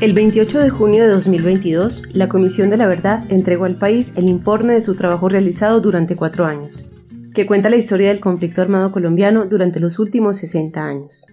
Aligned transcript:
El 0.00 0.12
28 0.12 0.60
de 0.60 0.70
junio 0.70 1.02
de 1.02 1.10
2022, 1.10 2.14
la 2.14 2.28
Comisión 2.28 2.70
de 2.70 2.76
la 2.76 2.86
Verdad 2.86 3.24
entregó 3.32 3.64
al 3.64 3.78
país 3.78 4.12
el 4.14 4.28
informe 4.28 4.74
de 4.74 4.80
su 4.80 4.94
trabajo 4.94 5.28
realizado 5.28 5.80
durante 5.80 6.14
cuatro 6.14 6.46
años, 6.46 6.92
que 7.34 7.46
cuenta 7.46 7.68
la 7.68 7.78
historia 7.78 8.06
del 8.06 8.20
conflicto 8.20 8.62
armado 8.62 8.92
colombiano 8.92 9.48
durante 9.48 9.80
los 9.80 9.98
últimos 9.98 10.36
60 10.36 10.86
años. 10.86 11.26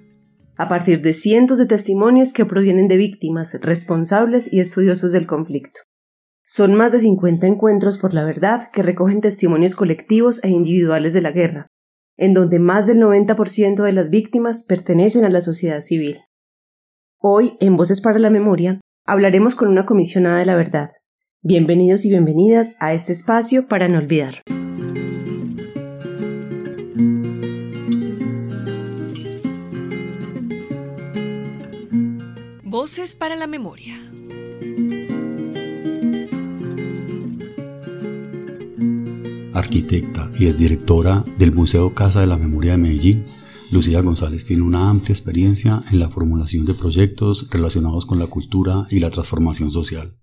A 0.57 0.67
partir 0.67 0.99
de 1.03 1.13
cientos 1.13 1.59
de 1.59 1.67
testimonios 1.67 2.33
que 2.33 2.45
provienen 2.45 2.87
de 2.87 2.97
víctimas, 2.97 3.55
responsables 3.61 4.51
y 4.51 4.59
estudiosos 4.59 5.11
del 5.11 5.27
conflicto. 5.27 5.81
Son 6.43 6.73
más 6.73 6.91
de 6.91 7.01
50 7.01 7.45
encuentros 7.45 7.99
por 7.99 8.15
la 8.15 8.23
verdad 8.23 8.67
que 8.73 8.81
recogen 8.81 9.21
testimonios 9.21 9.75
colectivos 9.75 10.43
e 10.43 10.49
individuales 10.49 11.13
de 11.13 11.21
la 11.21 11.31
guerra, 11.31 11.67
en 12.17 12.33
donde 12.33 12.57
más 12.57 12.87
del 12.87 12.97
90% 12.97 13.83
de 13.83 13.93
las 13.93 14.09
víctimas 14.09 14.63
pertenecen 14.63 15.23
a 15.23 15.29
la 15.29 15.41
sociedad 15.41 15.81
civil. 15.81 16.17
Hoy, 17.27 17.57
en 17.59 17.75
Voces 17.75 18.01
para 18.01 18.19
la 18.19 18.29
Memoria, 18.29 18.79
hablaremos 19.03 19.55
con 19.55 19.69
una 19.69 19.87
comisionada 19.87 20.37
de 20.37 20.45
la 20.45 20.55
verdad. 20.55 20.89
Bienvenidos 21.41 22.05
y 22.05 22.09
bienvenidas 22.09 22.77
a 22.79 22.93
este 22.93 23.13
espacio 23.13 23.67
para 23.67 23.87
no 23.87 23.97
olvidar. 23.97 24.43
Voces 32.63 33.15
para 33.15 33.35
la 33.35 33.47
Memoria. 33.47 33.95
Arquitecta 39.51 40.29
y 40.37 40.45
es 40.45 40.59
directora 40.59 41.25
del 41.39 41.55
Museo 41.55 41.95
Casa 41.95 42.21
de 42.21 42.27
la 42.27 42.37
Memoria 42.37 42.73
de 42.73 42.77
Medellín, 42.77 43.25
Lucía 43.75 43.99
González 43.99 44.45
tiene 44.45 44.63
una 44.63 44.89
amplia 44.89 45.11
experiencia 45.11 45.81
en 45.91 45.99
la 45.99 46.09
formulación 46.09 46.65
de 46.65 46.75
proyectos 46.75 47.49
relacionados 47.51 48.05
con 48.05 48.19
la 48.19 48.27
cultura 48.27 48.87
y 48.89 48.99
la 48.99 49.09
transformación 49.09 49.69
social. 49.69 50.17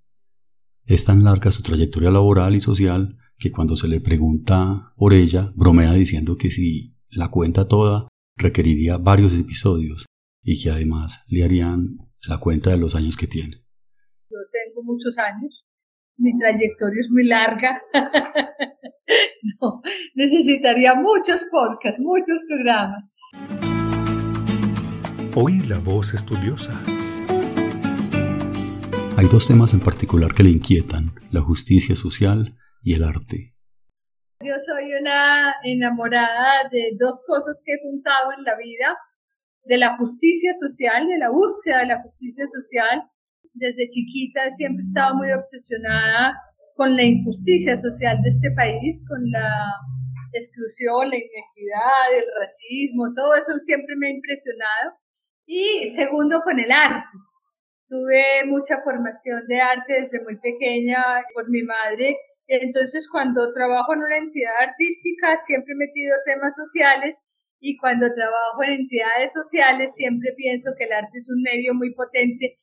Es 0.87 1.05
tan 1.05 1.23
larga 1.23 1.51
su 1.51 1.63
trayectoria 1.63 2.11
laboral 2.11 2.57
y 2.57 2.63
social 2.63 3.19
que 3.37 3.53
cuando 3.53 3.77
se 3.77 3.89
le 3.89 4.01
pregunta 4.01 4.95
por 4.97 5.13
ella, 5.13 5.53
bromea 5.55 5.93
diciendo 5.93 6.39
que 6.39 6.51
si 6.51 6.97
la 7.11 7.29
cuenta 7.29 7.69
toda 7.69 8.09
requeriría 8.37 8.97
varios 8.97 9.35
episodios 9.35 10.07
y 10.43 10.63
que 10.63 10.71
además 10.71 11.27
le 11.29 11.45
harían 11.45 11.99
la 12.27 12.39
cuenta 12.39 12.71
de 12.71 12.79
los 12.79 12.95
años 12.95 13.19
que 13.19 13.27
tiene. 13.27 13.67
Yo 14.31 14.39
tengo 14.51 14.83
muchos 14.83 15.19
años, 15.19 15.67
mi 16.17 16.35
trayectoria 16.39 17.01
es 17.01 17.11
muy 17.11 17.27
larga. 17.27 17.83
no, 19.61 19.83
necesitaría 20.15 20.95
muchos 20.95 21.49
podcasts, 21.51 22.01
muchos 22.01 22.39
programas. 22.49 23.13
Oír 25.35 25.67
la 25.67 25.79
voz 25.79 26.13
estudiosa. 26.13 26.79
Hay 29.17 29.27
dos 29.29 29.49
temas 29.49 29.73
en 29.73 29.81
particular 29.81 30.35
que 30.35 30.43
le 30.43 30.51
inquietan, 30.51 31.15
la 31.31 31.41
justicia 31.41 31.97
social 31.97 32.59
y 32.83 32.93
el 32.93 33.03
arte. 33.03 33.57
Yo 34.43 34.53
soy 34.61 34.93
una 35.01 35.55
enamorada 35.65 36.69
de 36.71 36.93
dos 37.01 37.23
cosas 37.27 37.63
que 37.65 37.73
he 37.73 37.81
juntado 37.81 38.31
en 38.37 38.45
la 38.45 38.59
vida, 38.59 38.99
de 39.65 39.79
la 39.79 39.97
justicia 39.97 40.53
social, 40.53 41.07
de 41.09 41.17
la 41.17 41.31
búsqueda 41.31 41.79
de 41.79 41.87
la 41.87 42.03
justicia 42.03 42.45
social. 42.47 43.09
Desde 43.55 43.89
chiquita 43.89 44.51
siempre 44.51 44.81
estaba 44.81 45.15
muy 45.15 45.33
obsesionada 45.33 46.35
con 46.77 46.95
la 46.95 47.05
injusticia 47.05 47.75
social 47.79 48.21
de 48.21 48.29
este 48.29 48.51
país, 48.51 49.03
con 49.09 49.19
la 49.31 49.65
exclusión, 50.33 51.11
la 51.11 51.17
inequidad, 51.17 52.05
el 52.17 52.25
racismo, 52.39 53.13
todo 53.15 53.35
eso 53.35 53.59
siempre 53.59 53.95
me 53.97 54.09
ha 54.09 54.11
impresionado. 54.11 54.99
Y 55.47 55.87
segundo, 55.89 56.41
con 56.45 56.59
el 56.59 56.71
arte. 56.71 57.13
Tuve 57.89 58.47
mucha 58.47 58.81
formación 58.83 59.47
de 59.49 59.61
arte 59.61 59.93
desde 59.93 60.25
muy 60.25 60.39
pequeña 60.41 61.03
por 61.35 61.45
mi 61.51 61.63
madre. 61.63 62.17
Entonces, 62.47 63.09
cuando 63.11 63.53
trabajo 63.53 63.93
en 63.93 64.01
una 64.01 64.17
entidad 64.17 64.55
artística, 64.61 65.37
siempre 65.37 65.75
he 65.75 65.87
metido 65.87 66.17
temas 66.25 66.55
sociales 66.55 67.21
y 67.61 67.77
cuando 67.77 68.13
trabajo 68.15 68.63
en 68.65 68.81
entidades 68.81 69.33
sociales, 69.33 69.95
siempre 69.95 70.33
pienso 70.37 70.71
que 70.79 70.85
el 70.85 70.93
arte 70.93 71.19
es 71.19 71.29
un 71.31 71.43
medio 71.43 71.75
muy 71.75 71.95
potente 71.95 72.62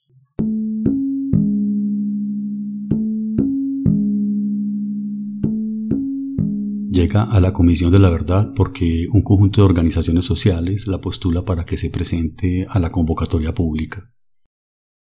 llega 6.99 7.23
a 7.31 7.39
la 7.39 7.53
Comisión 7.53 7.91
de 7.91 7.99
la 7.99 8.09
Verdad 8.09 8.51
porque 8.57 9.05
un 9.13 9.23
conjunto 9.23 9.61
de 9.61 9.67
organizaciones 9.67 10.25
sociales 10.25 10.85
la 10.85 10.97
postula 10.97 11.43
para 11.43 11.63
que 11.63 11.77
se 11.77 11.89
presente 11.89 12.65
a 12.69 12.77
la 12.77 12.89
convocatoria 12.89 13.53
pública. 13.53 14.11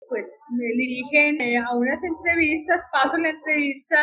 Pues 0.08 0.46
me 0.60 0.68
dirigen 0.78 1.42
eh, 1.42 1.58
a 1.58 1.76
unas 1.76 2.04
entrevistas, 2.04 2.86
paso 2.94 3.18
la 3.18 3.32
entrevista 3.32 3.98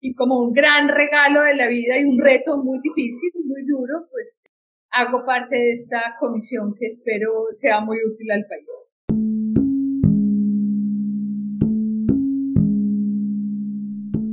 y 0.00 0.14
como 0.14 0.38
un 0.38 0.52
gran 0.52 0.88
regalo 0.88 1.42
de 1.42 1.56
la 1.56 1.66
vida 1.66 1.98
y 1.98 2.04
un 2.04 2.20
reto 2.22 2.56
muy 2.62 2.78
difícil, 2.80 3.32
muy 3.44 3.62
duro, 3.66 4.06
pues 4.12 4.46
hago 4.90 5.24
parte 5.26 5.56
de 5.56 5.72
esta 5.72 6.14
comisión 6.20 6.74
que 6.78 6.86
espero 6.86 7.46
sea 7.50 7.80
muy 7.80 7.96
útil 8.06 8.30
al 8.30 8.44
país. 8.46 8.90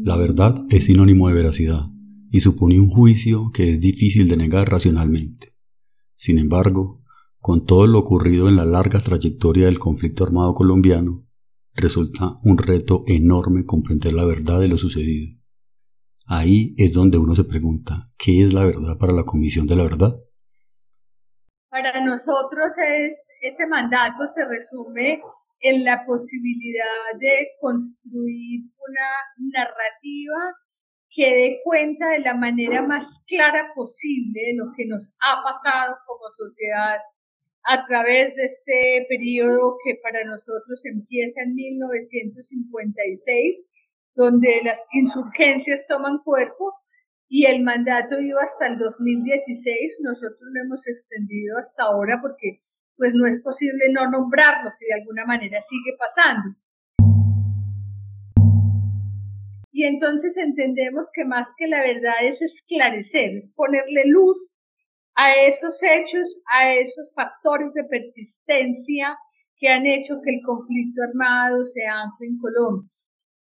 La 0.04 0.18
verdad 0.18 0.54
es 0.70 0.86
sinónimo 0.86 1.28
de 1.28 1.34
veracidad 1.34 1.95
y 2.32 2.42
supone 2.42 2.80
un 2.80 2.90
juicio 2.90 3.52
que 3.54 3.70
es 3.70 3.80
difícil 3.82 4.28
de 4.28 4.38
negar 4.38 4.70
racionalmente. 4.70 5.56
Sin 6.16 6.40
embargo, 6.40 7.04
con 7.40 7.66
todo 7.66 7.86
lo 7.88 8.00
ocurrido 8.00 8.50
en 8.50 8.56
la 8.56 8.66
larga 8.66 9.00
trayectoria 9.00 9.66
del 9.66 9.80
conflicto 9.80 10.24
armado 10.24 10.54
colombiano, 10.54 11.28
resulta 11.74 12.38
un 12.44 12.58
reto 12.58 13.04
enorme 13.08 13.64
comprender 13.66 14.14
la 14.14 14.26
verdad 14.26 14.60
de 14.60 14.68
lo 14.68 14.78
sucedido. 14.78 15.38
Ahí 16.28 16.74
es 16.78 16.94
donde 16.94 17.20
uno 17.20 17.36
se 17.36 17.44
pregunta, 17.44 18.12
¿qué 18.18 18.44
es 18.44 18.54
la 18.54 18.66
verdad 18.66 18.98
para 19.00 19.14
la 19.14 19.24
Comisión 19.24 19.68
de 19.68 19.76
la 19.76 19.84
Verdad? 19.84 20.16
Para 21.70 22.04
nosotros 22.04 22.74
es, 22.78 23.30
ese 23.42 23.68
mandato 23.68 24.26
se 24.34 24.44
resume 24.48 25.22
en 25.60 25.84
la 25.84 26.04
posibilidad 26.08 27.20
de 27.20 27.50
construir 27.62 28.62
una 28.64 29.10
narrativa 29.54 30.56
que 31.16 31.34
dé 31.34 31.62
cuenta 31.64 32.10
de 32.10 32.20
la 32.20 32.36
manera 32.36 32.84
más 32.84 33.24
clara 33.26 33.72
posible 33.74 34.42
de 34.48 34.56
lo 34.58 34.74
que 34.76 34.86
nos 34.86 35.16
ha 35.22 35.42
pasado 35.42 35.98
como 36.06 36.30
sociedad 36.30 37.00
a 37.64 37.86
través 37.86 38.36
de 38.36 38.44
este 38.44 39.06
periodo 39.08 39.78
que 39.84 39.96
para 40.04 40.26
nosotros 40.26 40.86
empieza 40.86 41.42
en 41.42 41.56
1956, 41.56 43.68
donde 44.14 44.62
las 44.64 44.86
insurgencias 44.92 45.88
toman 45.88 46.20
cuerpo 46.24 46.74
y 47.30 47.46
el 47.46 47.64
mandato 47.64 48.20
iba 48.20 48.44
hasta 48.44 48.68
el 48.68 48.78
2016. 48.78 50.00
Nosotros 50.02 50.42
lo 50.42 50.62
hemos 50.64 50.86
extendido 50.88 51.58
hasta 51.58 51.86
ahora 51.86 52.20
porque 52.22 52.62
pues 52.98 53.16
no 53.16 53.26
es 53.26 53.42
posible 53.42 53.86
no 53.92 54.12
nombrarlo, 54.12 54.72
que 54.80 54.88
de 54.88 55.02
alguna 55.02 55.26
manera 55.26 55.60
sigue 55.62 55.96
pasando. 55.98 56.56
Y 59.78 59.84
entonces 59.84 60.38
entendemos 60.38 61.10
que 61.14 61.26
más 61.26 61.54
que 61.58 61.68
la 61.68 61.82
verdad 61.82 62.16
es 62.22 62.42
esclarecer, 62.42 63.36
es 63.36 63.52
ponerle 63.54 64.06
luz 64.06 64.56
a 65.16 65.36
esos 65.50 65.84
hechos, 65.84 66.40
a 66.46 66.74
esos 66.76 67.14
factores 67.14 67.74
de 67.74 67.84
persistencia 67.84 69.18
que 69.58 69.68
han 69.68 69.86
hecho 69.86 70.22
que 70.24 70.36
el 70.36 70.42
conflicto 70.46 71.04
armado 71.04 71.66
se 71.66 71.86
ancle 71.86 72.26
en 72.26 72.40
Colombia. 72.40 72.90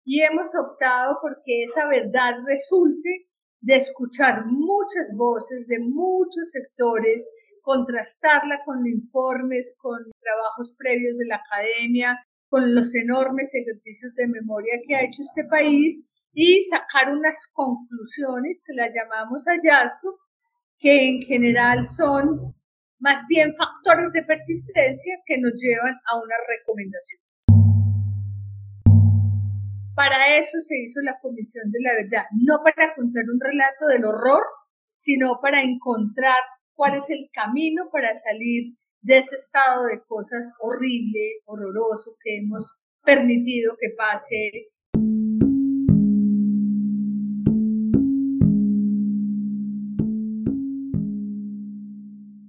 Y 0.06 0.22
hemos 0.22 0.56
optado 0.56 1.20
porque 1.22 1.66
esa 1.66 1.88
verdad 1.88 2.38
resulte 2.48 3.30
de 3.62 3.76
escuchar 3.76 4.48
muchas 4.48 5.14
voces 5.16 5.68
de 5.68 5.82
muchos 5.82 6.50
sectores, 6.50 7.30
contrastarla 7.62 8.62
con 8.66 8.88
informes, 8.88 9.75
con 9.80 10.00
trabajos 10.19 10.74
previos 10.80 11.16
de 11.16 11.28
la 11.28 11.36
academia, 11.46 12.19
con 12.48 12.74
los 12.74 12.96
enormes 12.96 13.54
ejercicios 13.54 14.16
de 14.16 14.30
memoria 14.30 14.81
que 14.88 14.96
ha 14.96 15.04
hecho 15.04 15.22
este 15.22 15.44
país 15.44 16.04
y 16.33 16.62
sacar 16.63 17.13
unas 17.13 17.47
conclusiones 17.53 18.63
que 18.65 18.74
las 18.75 18.89
llamamos 18.94 19.45
hallazgos, 19.45 20.30
que 20.80 21.07
en 21.07 21.21
general 21.21 21.85
son 21.85 22.56
más 23.00 23.25
bien 23.27 23.53
factores 23.56 24.12
de 24.12 24.24
persistencia 24.24 25.18
que 25.25 25.38
nos 25.39 25.53
llevan 25.56 25.94
a 25.94 26.18
unas 26.18 26.39
recomendaciones. 26.57 27.45
Para 29.95 30.38
eso 30.39 30.57
se 30.59 30.80
hizo 30.80 31.01
la 31.01 31.19
Comisión 31.21 31.71
de 31.71 31.80
la 31.83 31.94
Verdad, 32.01 32.25
no 32.41 32.63
para 32.63 32.95
contar 32.95 33.24
un 33.31 33.39
relato 33.39 33.85
del 33.88 34.06
horror, 34.06 34.41
sino 34.95 35.39
para 35.39 35.62
encontrar 35.62 36.39
cuál 36.74 36.95
es 36.95 37.09
el 37.12 37.30
camino 37.31 37.89
para 37.91 38.15
salir 38.15 38.75
de 39.01 39.18
ese 39.18 39.35
estado 39.35 39.85
de 39.85 40.03
cosas 40.07 40.56
horrible, 40.62 41.44
horroroso 41.45 42.15
que 42.24 42.39
hemos 42.39 42.74
permitido 43.03 43.75
que 43.80 43.94
pase 43.95 44.73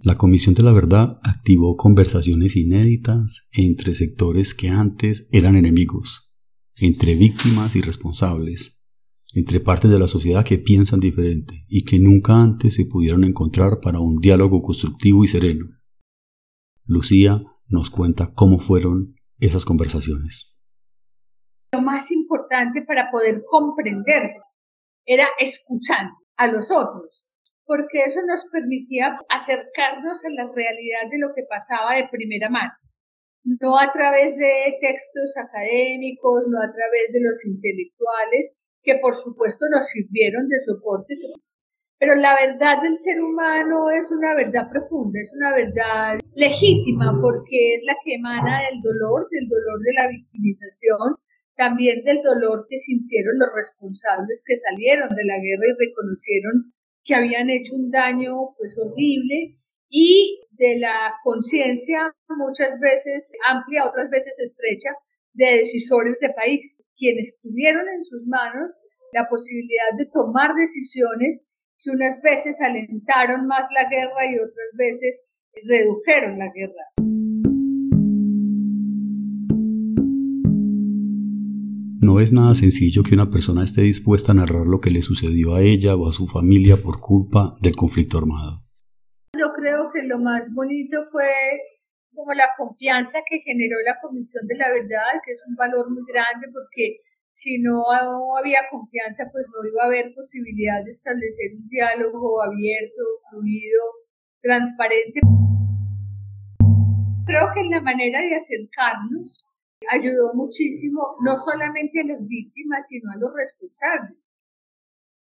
La 0.05 0.19
Comisión 0.19 0.55
de 0.55 0.63
la 0.63 0.73
Verdad 0.73 1.19
activó 1.23 1.79
conversaciones 1.79 2.57
inéditas 2.57 3.49
entre 3.53 3.95
sectores 3.95 4.53
que 4.53 4.69
antes 4.69 5.29
eran 5.33 5.57
enemigos, 5.57 6.37
entre 6.77 7.15
víctimas 7.15 7.75
y 7.75 7.81
responsables, 7.81 8.87
entre 9.33 9.61
partes 9.61 9.91
de 9.91 9.99
la 9.99 10.07
sociedad 10.07 10.45
que 10.45 10.59
piensan 10.59 11.01
diferente 11.01 11.65
y 11.69 11.87
que 11.87 12.01
nunca 12.01 12.43
antes 12.43 12.75
se 12.75 12.85
pudieron 12.85 13.25
encontrar 13.25 13.81
para 13.81 13.99
un 13.99 14.19
diálogo 14.19 14.61
constructivo 14.61 15.25
y 15.25 15.29
sereno. 15.29 15.65
Lucía 16.85 17.43
nos 17.69 17.89
cuenta 17.89 18.35
cómo 18.35 18.59
fueron 18.59 19.15
esas 19.39 19.65
conversaciones. 19.65 20.61
Lo 21.73 21.81
más 21.81 22.13
importante 22.13 22.83
para 22.87 23.11
poder 23.11 23.43
comprender 23.49 24.35
era 25.07 25.29
escuchar 25.39 26.11
a 26.37 26.49
los 26.49 26.71
otros, 26.71 27.25
porque 27.67 28.05
eso 28.05 28.21
nos 28.27 28.47
permitía 28.47 29.17
acercarnos 29.29 30.25
a 30.25 30.31
la 30.31 30.51
realidad 30.55 31.11
de 31.11 31.19
lo 31.19 31.35
que 31.35 31.45
pasaba 31.49 31.97
de 31.97 32.09
primera 32.11 32.49
mano, 32.51 32.73
no 33.45 33.79
a 33.79 33.93
través 33.93 34.37
de 34.37 34.79
textos 34.81 35.37
académicos, 35.37 36.47
no 36.49 36.61
a 36.61 36.73
través 36.73 37.13
de 37.13 37.21
los 37.21 37.45
intelectuales, 37.47 38.55
que 38.83 38.97
por 38.99 39.15
supuesto 39.15 39.67
nos 39.71 39.89
sirvieron 39.89 40.49
de 40.49 40.61
soporte, 40.61 41.15
pero 41.99 42.17
la 42.17 42.35
verdad 42.35 42.83
del 42.83 42.99
ser 42.99 43.21
humano 43.23 43.89
es 43.91 44.13
una 44.13 44.35
verdad 44.35 44.69
profunda, 44.71 45.21
es 45.21 45.33
una 45.37 45.55
verdad 45.55 46.21
legítima, 46.35 47.17
porque 47.21 47.77
es 47.77 47.83
la 47.87 47.97
que 48.05 48.17
emana 48.17 48.61
del 48.61 48.83
dolor, 48.83 49.27
del 49.31 49.49
dolor 49.49 49.81
de 49.81 49.95
la 49.95 50.09
victimización, 50.09 51.17
también 51.57 52.05
del 52.05 52.21
dolor 52.21 52.67
que 52.69 52.79
sintieron 52.79 53.39
los 53.39 53.49
responsables 53.55 54.45
que 54.45 54.57
salieron 54.57 55.09
de 55.15 55.25
la 55.25 55.39
guerra 55.39 55.65
y 55.65 55.87
reconocieron 55.87 56.75
que 57.05 57.15
habían 57.15 57.51
hecho 57.51 57.75
un 57.75 57.91
daño 57.91 58.55
pues 58.59 58.79
horrible 58.79 59.59
y 59.89 60.41
de 60.53 60.79
la 60.79 61.15
conciencia 61.23 62.15
muchas 62.29 62.79
veces 62.81 63.35
amplia, 63.47 63.87
otras 63.87 64.09
veces 64.11 64.39
estrecha, 64.39 64.91
de 65.33 65.59
decisores 65.59 66.19
de 66.21 66.33
país, 66.33 66.83
quienes 66.97 67.39
tuvieron 67.41 67.89
en 67.89 68.05
sus 68.05 68.27
manos 68.27 68.75
la 69.13 69.29
posibilidad 69.29 69.97
de 69.97 70.07
tomar 70.13 70.55
decisiones 70.55 71.47
que 71.79 71.91
unas 71.91 72.21
veces 72.23 72.61
alentaron 72.61 73.47
más 73.47 73.67
la 73.75 73.89
guerra 73.89 74.31
y 74.31 74.37
otras 74.37 74.71
veces 74.77 75.29
redujeron 75.63 76.39
la 76.39 76.51
guerra. 76.53 77.14
No 82.05 82.21
es 82.21 82.35
nada 82.35 82.55
sencillo 82.55 83.03
que 83.03 83.15
una 83.15 83.31
persona 83.31 83.65
esté 83.65 83.81
dispuesta 83.81 84.33
a 84.33 84.35
narrar 84.35 84.67
lo 84.67 84.79
que 84.79 84.91
le 84.91 85.01
sucedió 85.01 85.55
a 85.55 85.63
ella 85.63 85.97
o 85.97 86.07
a 86.07 86.13
su 86.13 86.29
familia 86.29 86.77
por 86.77 87.01
culpa 87.01 87.57
del 87.63 87.75
conflicto 87.75 88.19
armado. 88.19 88.61
Yo 89.33 89.49
creo 89.57 89.89
que 89.89 90.07
lo 90.07 90.21
más 90.21 90.53
bonito 90.55 91.01
fue 91.11 91.33
como 92.13 92.35
la 92.35 92.45
confianza 92.59 93.21
que 93.25 93.41
generó 93.41 93.77
la 93.87 93.97
Comisión 94.03 94.47
de 94.47 94.57
la 94.59 94.69
Verdad, 94.69 95.17
que 95.25 95.33
es 95.33 95.43
un 95.49 95.57
valor 95.57 95.89
muy 95.89 96.05
grande 96.05 96.49
porque 96.53 97.01
si 97.29 97.59
no 97.59 97.81
había 98.37 98.69
confianza, 98.71 99.25
pues 99.33 99.47
no 99.49 99.67
iba 99.67 99.85
a 99.85 99.87
haber 99.87 100.13
posibilidad 100.15 100.85
de 100.85 100.91
establecer 100.91 101.57
un 101.57 101.67
diálogo 101.69 102.43
abierto, 102.43 103.01
fluido, 103.31 103.81
transparente. 104.43 105.21
Creo 107.25 107.49
que 107.55 107.65
la 107.71 107.81
manera 107.81 108.21
de 108.21 108.37
acercarnos 108.37 109.47
ayudó 109.91 110.35
muchísimo, 110.35 111.17
no 111.21 111.37
solamente 111.37 112.01
a 112.01 112.07
las 112.07 112.27
víctimas, 112.27 112.89
sino 112.89 113.11
a 113.13 113.17
los 113.19 113.31
responsables. 113.35 114.31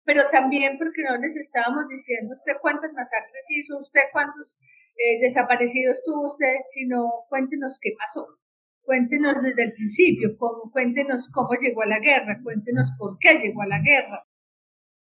Pero 0.03 0.21
también 0.31 0.77
porque 0.77 1.03
no 1.03 1.17
les 1.17 1.35
estábamos 1.37 1.87
diciendo 1.87 2.31
usted 2.31 2.53
cuántas 2.61 2.91
masacres 2.93 3.45
hizo, 3.49 3.77
usted 3.77 4.01
cuántos 4.11 4.57
eh, 4.95 5.19
desaparecidos 5.21 6.03
tuvo 6.03 6.27
usted, 6.27 6.55
sino 6.73 7.25
cuéntenos 7.29 7.79
qué 7.81 7.91
pasó. 7.97 8.39
Cuéntenos 8.81 9.41
desde 9.43 9.65
el 9.65 9.73
principio, 9.73 10.35
cuéntenos 10.71 11.29
cómo 11.31 11.53
llegó 11.53 11.83
a 11.83 11.87
la 11.87 11.99
guerra, 11.99 12.41
cuéntenos 12.41 12.91
por 12.97 13.17
qué 13.19 13.37
llegó 13.37 13.61
a 13.61 13.67
la 13.67 13.79
guerra. 13.79 14.25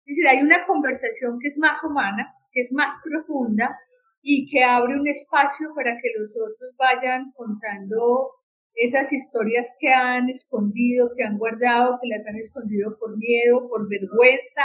Es 0.04 0.16
decir, 0.16 0.28
hay 0.28 0.40
una 0.40 0.66
conversación 0.66 1.38
que 1.40 1.48
es 1.48 1.58
más 1.58 1.82
humana, 1.84 2.34
que 2.52 2.60
es 2.60 2.72
más 2.72 3.00
profunda 3.02 3.78
y 4.22 4.48
que 4.50 4.62
abre 4.62 4.94
un 4.94 5.08
espacio 5.08 5.68
para 5.74 5.92
que 5.92 6.12
los 6.18 6.36
otros 6.36 6.74
vayan 6.76 7.32
contando 7.32 8.30
esas 8.78 9.12
historias 9.12 9.76
que 9.80 9.88
han 9.92 10.30
escondido, 10.30 11.10
que 11.16 11.24
han 11.24 11.36
guardado, 11.36 11.98
que 12.00 12.08
las 12.08 12.26
han 12.28 12.36
escondido 12.36 12.96
por 12.98 13.18
miedo, 13.18 13.68
por 13.68 13.88
vergüenza. 13.88 14.62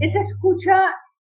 Esa 0.00 0.18
escucha, 0.18 0.76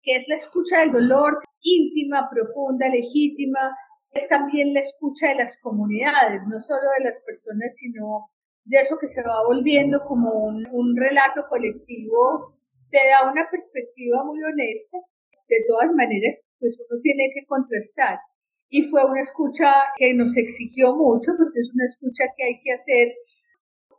que 0.01 0.15
es 0.15 0.27
la 0.27 0.35
escucha 0.35 0.79
del 0.79 0.91
dolor, 0.91 1.43
íntima, 1.61 2.27
profunda, 2.27 2.89
legítima, 2.89 3.77
es 4.11 4.27
también 4.27 4.73
la 4.73 4.79
escucha 4.79 5.29
de 5.29 5.35
las 5.35 5.59
comunidades, 5.59 6.41
no 6.47 6.59
solo 6.59 6.89
de 6.97 7.05
las 7.05 7.21
personas, 7.21 7.75
sino 7.77 8.31
de 8.65 8.79
eso 8.79 8.97
que 8.99 9.07
se 9.07 9.21
va 9.21 9.45
volviendo 9.45 9.99
como 10.07 10.29
un, 10.31 10.97
relato 10.97 11.45
colectivo, 11.49 12.57
te 12.89 12.97
da 13.09 13.31
una 13.31 13.47
perspectiva 13.51 14.23
muy 14.23 14.41
honesta. 14.43 14.97
De 15.47 15.57
todas 15.67 15.91
maneras, 15.91 16.49
pues 16.59 16.79
uno 16.79 16.99
tiene 16.99 17.29
que 17.35 17.45
contrastar 17.45 18.17
y 18.75 18.81
fue 18.81 19.05
una 19.05 19.21
escucha 19.21 19.71
que 19.95 20.15
nos 20.15 20.35
exigió 20.35 20.95
mucho 20.95 21.29
porque 21.37 21.59
es 21.61 21.69
una 21.75 21.85
escucha 21.85 22.25
que 22.35 22.43
hay 22.43 22.59
que 22.59 22.71
hacer 22.73 23.13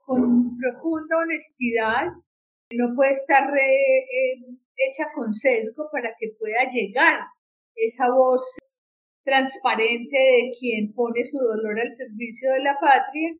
con 0.04 0.58
profunda 0.58 1.18
honestidad, 1.18 2.08
no 2.72 2.92
puede 2.96 3.12
estar 3.12 3.56
eh, 3.56 4.34
hecha 4.74 5.06
con 5.14 5.32
sesgo 5.32 5.88
para 5.92 6.10
que 6.18 6.34
pueda 6.40 6.66
llegar 6.68 7.20
esa 7.76 8.10
voz 8.10 8.58
transparente 9.22 10.18
de 10.18 10.50
quien 10.58 10.92
pone 10.92 11.24
su 11.24 11.38
dolor 11.38 11.78
al 11.78 11.92
servicio 11.92 12.50
de 12.50 12.64
la 12.64 12.76
patria 12.80 13.30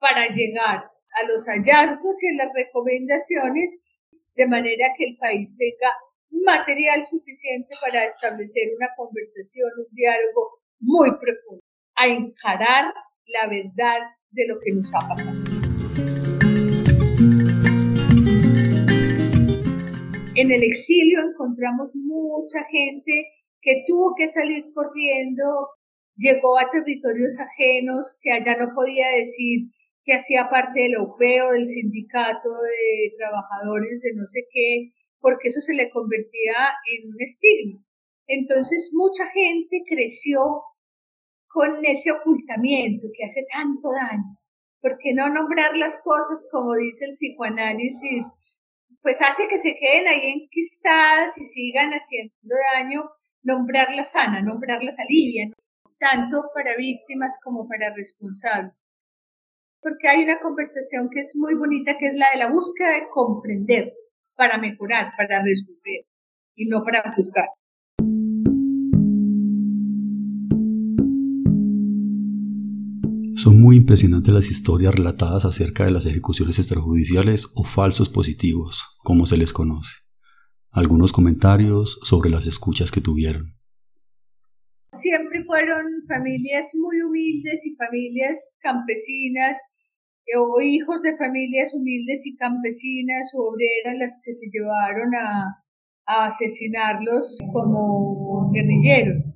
para 0.00 0.26
llegar 0.26 0.90
a 1.22 1.26
los 1.28 1.46
hallazgos 1.46 2.22
y 2.24 2.26
a 2.34 2.44
las 2.44 2.52
recomendaciones 2.52 3.78
de 4.34 4.48
manera 4.48 4.88
que 4.98 5.04
el 5.06 5.16
país 5.18 5.56
tenga 5.56 5.94
material 6.30 7.04
suficiente 7.04 7.74
para 7.80 8.04
establecer 8.04 8.70
una 8.76 8.88
conversación, 8.96 9.70
un 9.78 9.94
diálogo 9.94 10.60
muy 10.80 11.10
profundo, 11.10 11.62
a 11.96 12.06
encarar 12.08 12.92
la 13.26 13.48
verdad 13.48 14.00
de 14.30 14.46
lo 14.48 14.60
que 14.60 14.72
nos 14.72 14.92
ha 14.94 15.08
pasado. 15.08 15.36
En 20.36 20.50
el 20.50 20.62
exilio 20.62 21.20
encontramos 21.20 21.94
mucha 21.96 22.62
gente 22.70 23.26
que 23.62 23.84
tuvo 23.86 24.14
que 24.14 24.28
salir 24.28 24.64
corriendo, 24.74 25.70
llegó 26.14 26.58
a 26.58 26.70
territorios 26.70 27.40
ajenos, 27.40 28.18
que 28.20 28.32
allá 28.32 28.56
no 28.58 28.74
podía 28.74 29.08
decir 29.16 29.70
que 30.04 30.14
hacía 30.14 30.48
parte 30.50 30.82
del 30.82 30.98
OPEO, 30.98 31.52
del 31.52 31.66
sindicato 31.66 32.48
de 32.48 33.16
trabajadores 33.18 33.98
de 34.02 34.14
no 34.14 34.26
sé 34.26 34.46
qué, 34.52 34.92
porque 35.20 35.48
eso 35.48 35.60
se 35.60 35.74
le 35.74 35.90
convertía 35.90 36.54
en 36.92 37.08
un 37.08 37.20
estigma. 37.20 37.84
Entonces 38.26 38.90
mucha 38.92 39.26
gente 39.30 39.82
creció 39.86 40.40
con 41.48 41.84
ese 41.84 42.10
ocultamiento 42.10 43.08
que 43.16 43.24
hace 43.24 43.46
tanto 43.50 43.88
daño. 43.92 44.38
¿Por 44.80 44.98
qué 44.98 45.14
no 45.14 45.28
nombrar 45.28 45.76
las 45.76 46.00
cosas 46.02 46.46
como 46.50 46.74
dice 46.74 47.06
el 47.06 47.12
psicoanálisis? 47.12 48.34
Pues 49.00 49.22
hace 49.22 49.48
que 49.48 49.58
se 49.58 49.74
queden 49.74 50.08
ahí 50.08 50.42
enquistadas 50.42 51.38
y 51.38 51.44
sigan 51.44 51.92
haciendo 51.92 52.54
daño. 52.74 53.10
Nombrarlas 53.42 54.12
sana, 54.12 54.42
nombrarlas 54.42 54.98
alivia, 54.98 55.52
tanto 55.98 56.50
para 56.52 56.76
víctimas 56.76 57.38
como 57.42 57.68
para 57.68 57.94
responsables. 57.94 58.96
Porque 59.80 60.08
hay 60.08 60.24
una 60.24 60.40
conversación 60.40 61.08
que 61.10 61.20
es 61.20 61.36
muy 61.36 61.54
bonita, 61.54 61.96
que 61.96 62.06
es 62.06 62.14
la 62.14 62.26
de 62.32 62.38
la 62.38 62.50
búsqueda 62.50 62.94
de 62.94 63.08
comprender 63.08 63.94
para 64.36 64.58
mejorar, 64.58 65.12
para 65.16 65.42
resolver 65.42 66.06
y 66.54 66.68
no 66.68 66.82
para 66.84 67.14
juzgar. 67.14 67.46
Son 73.36 73.60
muy 73.60 73.76
impresionantes 73.76 74.32
las 74.32 74.50
historias 74.50 74.94
relatadas 74.94 75.44
acerca 75.44 75.84
de 75.84 75.90
las 75.90 76.06
ejecuciones 76.06 76.58
extrajudiciales 76.58 77.52
o 77.54 77.64
falsos 77.64 78.08
positivos, 78.08 78.96
como 79.04 79.26
se 79.26 79.36
les 79.36 79.52
conoce. 79.52 79.92
Algunos 80.70 81.12
comentarios 81.12 82.00
sobre 82.02 82.30
las 82.30 82.46
escuchas 82.46 82.90
que 82.90 83.02
tuvieron. 83.02 83.56
Siempre 84.90 85.44
fueron 85.44 85.84
familias 86.08 86.72
muy 86.80 87.02
humildes 87.02 87.66
y 87.66 87.76
familias 87.76 88.58
campesinas 88.62 89.58
o 90.34 90.60
hijos 90.60 91.02
de 91.02 91.16
familias 91.16 91.72
humildes 91.74 92.26
y 92.26 92.36
campesinas 92.36 93.30
o 93.34 93.50
obreras 93.50 93.94
las 93.98 94.20
que 94.24 94.32
se 94.32 94.46
llevaron 94.50 95.14
a, 95.14 95.62
asesinarlos 96.08 97.38
como 97.52 98.48
guerrilleros. 98.52 99.34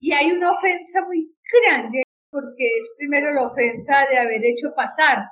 Y 0.00 0.12
hay 0.12 0.32
una 0.32 0.50
ofensa 0.50 1.04
muy 1.04 1.36
grande 1.52 2.02
porque 2.30 2.64
es 2.78 2.90
primero 2.96 3.30
la 3.34 3.44
ofensa 3.46 4.06
de 4.10 4.16
haber 4.16 4.40
hecho 4.42 4.72
pasar 4.74 5.28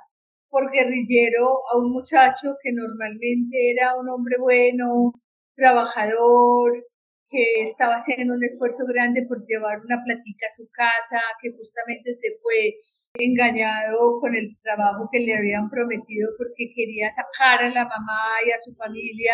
por 0.49 0.71
guerrillero 0.71 1.65
a 1.67 1.77
un 1.79 1.91
muchacho 1.91 2.55
que 2.61 2.73
normalmente 2.73 3.71
era 3.71 3.95
un 3.95 4.07
hombre 4.09 4.35
bueno, 4.39 5.13
trabajador, 5.55 6.85
que 7.27 7.63
estaba 7.63 7.95
haciendo 7.95 8.35
un 8.35 8.43
esfuerzo 8.43 8.83
grande 8.85 9.25
por 9.27 9.41
llevar 9.47 9.79
una 9.79 10.03
platica 10.03 10.45
a 10.45 10.53
su 10.53 10.69
casa, 10.69 11.19
que 11.41 11.51
justamente 11.55 12.13
se 12.13 12.35
fue 12.43 12.75
engañado 13.13 14.19
con 14.19 14.35
el 14.35 14.55
trabajo 14.61 15.09
que 15.11 15.19
le 15.19 15.35
habían 15.35 15.69
prometido 15.69 16.29
porque 16.37 16.73
quería 16.75 17.09
sacar 17.11 17.61
a 17.61 17.69
la 17.69 17.85
mamá 17.85 18.23
y 18.45 18.51
a 18.51 18.59
su 18.59 18.73
familia 18.73 19.33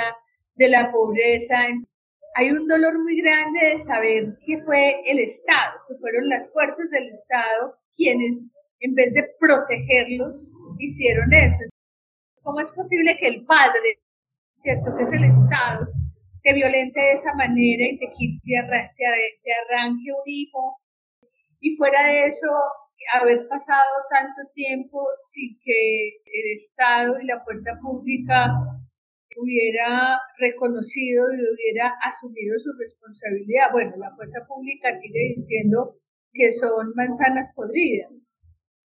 de 0.55 0.69
la 0.69 0.91
pobreza. 0.91 1.57
Hay 2.35 2.51
un 2.51 2.67
dolor 2.67 3.01
muy 3.01 3.21
grande 3.21 3.59
de 3.71 3.77
saber 3.77 4.23
que 4.45 4.61
fue 4.61 5.01
el 5.05 5.19
Estado, 5.19 5.79
que 5.87 5.95
fueron 5.95 6.27
las 6.27 6.51
fuerzas 6.51 6.89
del 6.89 7.07
Estado 7.07 7.77
quienes, 7.95 8.43
en 8.79 8.93
vez 8.93 9.13
de 9.13 9.27
protegerlos, 9.39 10.53
hicieron 10.77 11.33
eso. 11.33 11.63
¿Cómo 12.43 12.61
es 12.61 12.71
posible 12.71 13.17
que 13.19 13.27
el 13.27 13.45
padre, 13.45 13.99
cierto, 14.53 14.95
que 14.95 15.03
es 15.03 15.11
el 15.11 15.23
Estado, 15.23 15.87
te 16.43 16.53
violente 16.53 16.99
de 16.99 17.13
esa 17.13 17.33
manera 17.33 17.85
y 17.85 17.97
te, 17.97 18.07
te 18.07 18.55
arranque 18.57 20.11
un 20.11 20.23
hijo? 20.27 20.77
Y 21.59 21.75
fuera 21.75 22.03
de 22.03 22.27
eso, 22.27 22.47
haber 23.13 23.47
pasado 23.47 24.05
tanto 24.09 24.51
tiempo 24.53 24.99
sin 25.21 25.57
que 25.63 26.21
el 26.25 26.53
Estado 26.53 27.15
y 27.21 27.25
la 27.25 27.41
fuerza 27.41 27.77
pública 27.81 28.51
hubiera 29.37 30.19
reconocido 30.37 31.25
y 31.33 31.41
hubiera 31.53 31.93
asumido 32.03 32.57
su 32.59 32.71
responsabilidad. 32.77 33.71
Bueno, 33.71 33.95
la 33.97 34.13
fuerza 34.15 34.45
pública 34.47 34.93
sigue 34.93 35.35
diciendo 35.35 35.99
que 36.33 36.51
son 36.51 36.93
manzanas 36.95 37.51
podridas, 37.55 38.27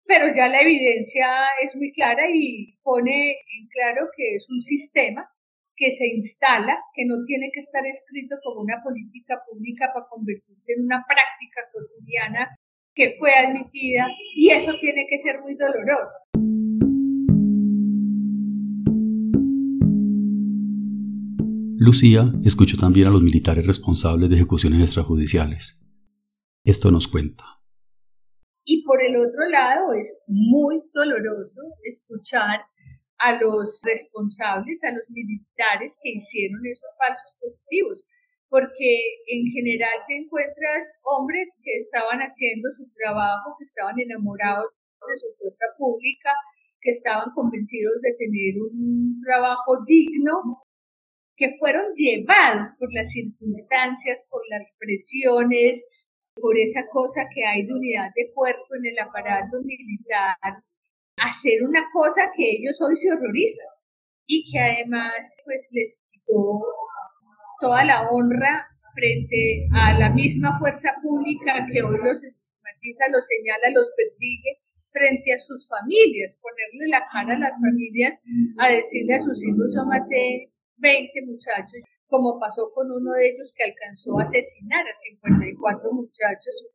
pero 0.05 0.27
ya 0.35 0.49
la 0.49 0.61
evidencia 0.61 1.27
es 1.63 1.77
muy 1.77 1.93
clara 1.93 2.25
y 2.31 2.79
pone 2.83 3.31
en 3.31 3.69
claro 3.69 4.09
que 4.17 4.37
es 4.37 4.49
un 4.51 4.61
sistema 4.61 5.29
que 5.77 5.91
se 5.91 6.07
instala, 6.09 6.77
que 6.95 7.07
no 7.07 7.23
tiene 7.25 7.49
que 7.53 7.61
estar 7.61 7.85
escrito 7.87 8.37
como 8.45 8.61
una 8.61 8.83
política 8.83 9.41
pública 9.49 9.91
para 9.95 10.07
convertirse 10.11 10.73
en 10.77 10.85
una 10.85 11.03
práctica 11.09 11.63
cotidiana 11.73 12.60
que 13.01 13.15
fue 13.19 13.31
admitida 13.33 14.09
y 14.37 14.51
eso 14.51 14.73
tiene 14.79 15.07
que 15.09 15.19
ser 15.19 15.41
muy 15.41 15.55
doloroso. 15.55 16.19
Lucía 21.79 22.31
escuchó 22.45 22.77
también 22.77 23.09
a 23.09 23.11
los 23.11 23.23
militares 23.23 23.67
responsables 23.67 24.29
de 24.29 24.37
ejecuciones 24.37 24.83
extrajudiciales. 24.83 25.91
Esto 26.63 26.91
nos 26.91 27.09
cuenta. 27.09 27.45
Y 28.65 28.85
por 28.85 29.03
el 29.03 29.17
otro 29.17 29.47
lado 29.51 29.95
es 29.95 30.21
muy 30.27 30.83
doloroso 30.93 31.63
escuchar 31.83 32.61
a 33.17 33.41
los 33.41 33.81
responsables, 33.83 34.85
a 34.85 34.93
los 34.93 35.09
militares 35.09 35.97
que 36.03 36.11
hicieron 36.11 36.61
esos 36.67 36.91
falsos 36.99 37.39
positivos, 37.41 38.05
porque 38.51 39.23
en 39.31 39.47
general 39.55 39.95
te 40.09 40.19
encuentras 40.19 41.01
hombres 41.05 41.57
que 41.63 41.71
estaban 41.79 42.19
haciendo 42.19 42.69
su 42.75 42.91
trabajo, 42.91 43.55
que 43.57 43.65
estaban 43.65 43.95
enamorados 43.99 44.75
de 44.75 45.17
su 45.17 45.31
fuerza 45.39 45.67
pública, 45.79 46.35
que 46.83 46.91
estaban 46.91 47.31
convencidos 47.33 48.03
de 48.03 48.13
tener 48.19 48.61
un 48.61 49.23
trabajo 49.25 49.85
digno, 49.87 50.67
que 51.37 51.55
fueron 51.59 51.95
llevados 51.95 52.73
por 52.77 52.89
las 52.93 53.13
circunstancias, 53.13 54.27
por 54.29 54.43
las 54.51 54.75
presiones, 54.79 55.87
por 56.35 56.59
esa 56.59 56.89
cosa 56.91 57.31
que 57.33 57.47
hay 57.47 57.65
de 57.65 57.73
unidad 57.73 58.11
de 58.17 58.33
cuerpo 58.35 58.75
en 58.75 58.91
el 58.91 58.99
aparato 58.99 59.63
militar, 59.63 60.37
hacer 61.17 61.63
una 61.63 61.87
cosa 61.93 62.33
que 62.37 62.51
ellos 62.51 62.81
hoy 62.83 62.97
se 62.97 63.13
horrorizan 63.13 63.67
y 64.27 64.51
que 64.51 64.59
además 64.59 65.39
pues 65.45 65.71
les 65.73 66.03
quitó 66.11 66.61
toda 67.61 67.85
la 67.85 68.11
honra 68.11 68.67
frente 68.95 69.69
a 69.73 69.99
la 69.99 70.11
misma 70.11 70.59
fuerza 70.59 70.97
pública 71.03 71.67
que 71.73 71.83
hoy 71.83 71.99
los 71.99 72.25
estigmatiza, 72.25 73.11
los 73.13 73.25
señala, 73.27 73.71
los 73.75 73.91
persigue, 73.97 74.59
frente 74.91 75.33
a 75.33 75.39
sus 75.39 75.69
familias, 75.69 76.37
ponerle 76.43 76.89
la 76.91 77.07
cara 77.07 77.35
a 77.35 77.39
las 77.39 77.55
familias, 77.61 78.21
a 78.59 78.75
decirle 78.75 79.15
a 79.15 79.21
sus 79.21 79.39
hijos, 79.45 79.73
yo 79.75 79.87
maté 79.87 80.51
20 80.79 81.13
muchachos, 81.27 81.85
como 82.07 82.41
pasó 82.41 82.73
con 82.75 82.91
uno 82.91 83.13
de 83.13 83.31
ellos 83.31 83.53
que 83.55 83.71
alcanzó 83.71 84.19
a 84.19 84.23
asesinar 84.23 84.85
a 84.85 84.95
54 84.95 85.93
muchachos. 85.93 86.67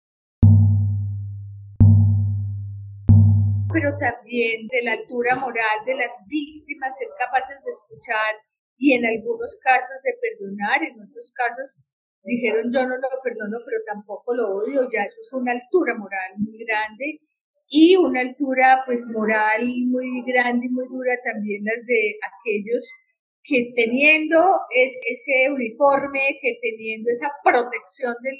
Pero 3.73 3.97
también 3.99 4.67
de 4.71 4.83
la 4.83 4.93
altura 4.93 5.35
moral 5.35 5.83
de 5.85 5.95
las 5.95 6.23
víctimas, 6.27 6.97
ser 6.97 7.09
capaces 7.19 7.59
de 7.61 7.71
escuchar 7.71 8.35
y 8.77 8.93
en 8.93 9.05
algunos 9.05 9.57
casos 9.61 9.97
de 10.03 10.13
perdonar, 10.19 10.83
en 10.83 11.01
otros 11.01 11.31
casos 11.33 11.81
dijeron 12.23 12.71
yo 12.73 12.81
no 12.87 12.95
lo 12.97 13.09
perdono, 13.23 13.57
pero 13.65 13.77
tampoco 13.85 14.33
lo 14.33 14.57
odio, 14.57 14.89
ya 14.91 15.03
eso 15.03 15.19
es 15.21 15.31
una 15.33 15.53
altura 15.53 15.93
moral 15.97 16.33
muy 16.37 16.57
grande 16.65 17.21
y 17.67 17.95
una 17.95 18.21
altura 18.21 18.83
pues 18.85 19.07
moral 19.13 19.61
muy 19.87 20.23
grande 20.25 20.67
y 20.67 20.69
muy 20.69 20.87
dura 20.87 21.13
también 21.23 21.63
las 21.63 21.85
de 21.85 22.17
aquellos 22.21 22.91
que 23.45 23.71
teniendo 23.75 24.41
ese 24.73 25.51
uniforme, 25.51 26.19
que 26.41 26.57
teniendo 26.61 27.11
esa 27.11 27.29
protección 27.43 28.13
del, 28.23 28.33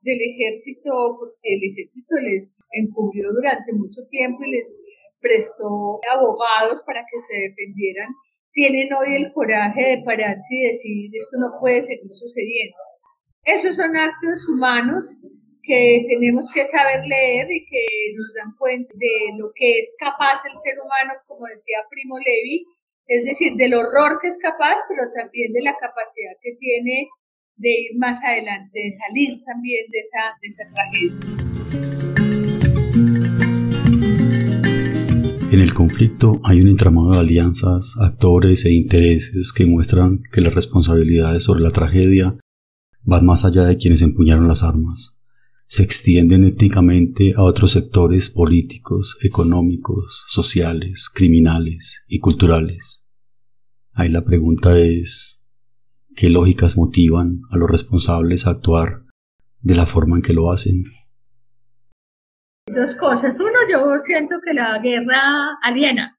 del 0.00 0.20
ejército, 0.24 0.90
porque 1.20 1.52
el 1.54 1.60
ejército 1.70 2.16
les 2.16 2.56
encubrió 2.72 3.28
durante 3.30 3.74
mucho 3.74 4.00
tiempo 4.08 4.42
y 4.44 4.52
les 4.52 4.78
prestó 5.20 6.00
abogados 6.10 6.82
para 6.86 7.04
que 7.04 7.20
se 7.20 7.48
defendieran, 7.50 8.08
tienen 8.58 8.92
hoy 8.92 9.14
el 9.14 9.32
coraje 9.32 9.80
de 9.94 10.02
pararse 10.02 10.50
y 10.50 10.66
decir 10.66 11.10
esto 11.14 11.38
no 11.38 11.60
puede 11.60 11.80
seguir 11.80 12.10
sucediendo. 12.10 12.76
Esos 13.44 13.76
son 13.76 13.96
actos 13.96 14.48
humanos 14.48 15.20
que 15.62 16.06
tenemos 16.08 16.50
que 16.52 16.66
saber 16.66 17.06
leer 17.06 17.46
y 17.52 17.64
que 17.66 17.86
nos 18.16 18.34
dan 18.34 18.56
cuenta 18.58 18.92
de 18.96 19.38
lo 19.38 19.52
que 19.54 19.78
es 19.78 19.94
capaz 19.96 20.42
el 20.50 20.58
ser 20.58 20.74
humano, 20.74 21.14
como 21.28 21.46
decía 21.46 21.86
Primo 21.88 22.18
Levi, 22.18 22.66
es 23.06 23.24
decir, 23.24 23.52
del 23.54 23.74
horror 23.74 24.18
que 24.20 24.26
es 24.26 24.38
capaz, 24.38 24.74
pero 24.88 25.02
también 25.14 25.52
de 25.52 25.62
la 25.62 25.76
capacidad 25.76 26.34
que 26.42 26.56
tiene 26.58 27.06
de 27.54 27.70
ir 27.70 27.90
más 27.96 28.24
adelante, 28.24 28.74
de 28.74 28.90
salir 28.90 29.38
también 29.46 29.86
de 29.88 30.00
esa, 30.00 30.34
de 30.42 30.48
esa 30.48 30.64
tragedia. 30.74 31.37
El 35.68 35.74
conflicto 35.74 36.40
hay 36.44 36.62
un 36.62 36.68
entramado 36.68 37.10
de 37.10 37.18
alianzas, 37.18 37.96
actores 38.00 38.64
e 38.64 38.72
intereses 38.72 39.52
que 39.52 39.66
muestran 39.66 40.22
que 40.32 40.40
las 40.40 40.54
responsabilidades 40.54 41.42
sobre 41.42 41.60
la 41.60 41.70
tragedia 41.70 42.38
van 43.02 43.26
más 43.26 43.44
allá 43.44 43.64
de 43.64 43.76
quienes 43.76 44.00
empuñaron 44.00 44.48
las 44.48 44.62
armas. 44.62 45.26
Se 45.66 45.82
extienden 45.82 46.44
éticamente 46.44 47.34
a 47.36 47.42
otros 47.42 47.72
sectores 47.72 48.30
políticos, 48.30 49.18
económicos, 49.20 50.24
sociales, 50.28 51.10
criminales 51.14 52.06
y 52.08 52.18
culturales. 52.18 53.06
Ahí 53.92 54.08
la 54.08 54.24
pregunta 54.24 54.78
es, 54.78 55.42
¿qué 56.16 56.30
lógicas 56.30 56.78
motivan 56.78 57.42
a 57.50 57.58
los 57.58 57.68
responsables 57.68 58.46
a 58.46 58.50
actuar 58.50 59.04
de 59.60 59.74
la 59.74 59.84
forma 59.84 60.16
en 60.16 60.22
que 60.22 60.32
lo 60.32 60.50
hacen? 60.50 60.84
Dos 62.74 62.94
cosas. 62.96 63.40
Uno, 63.40 63.58
yo 63.70 63.98
siento 63.98 64.36
que 64.44 64.52
la 64.52 64.78
guerra 64.78 65.58
aliena. 65.62 66.18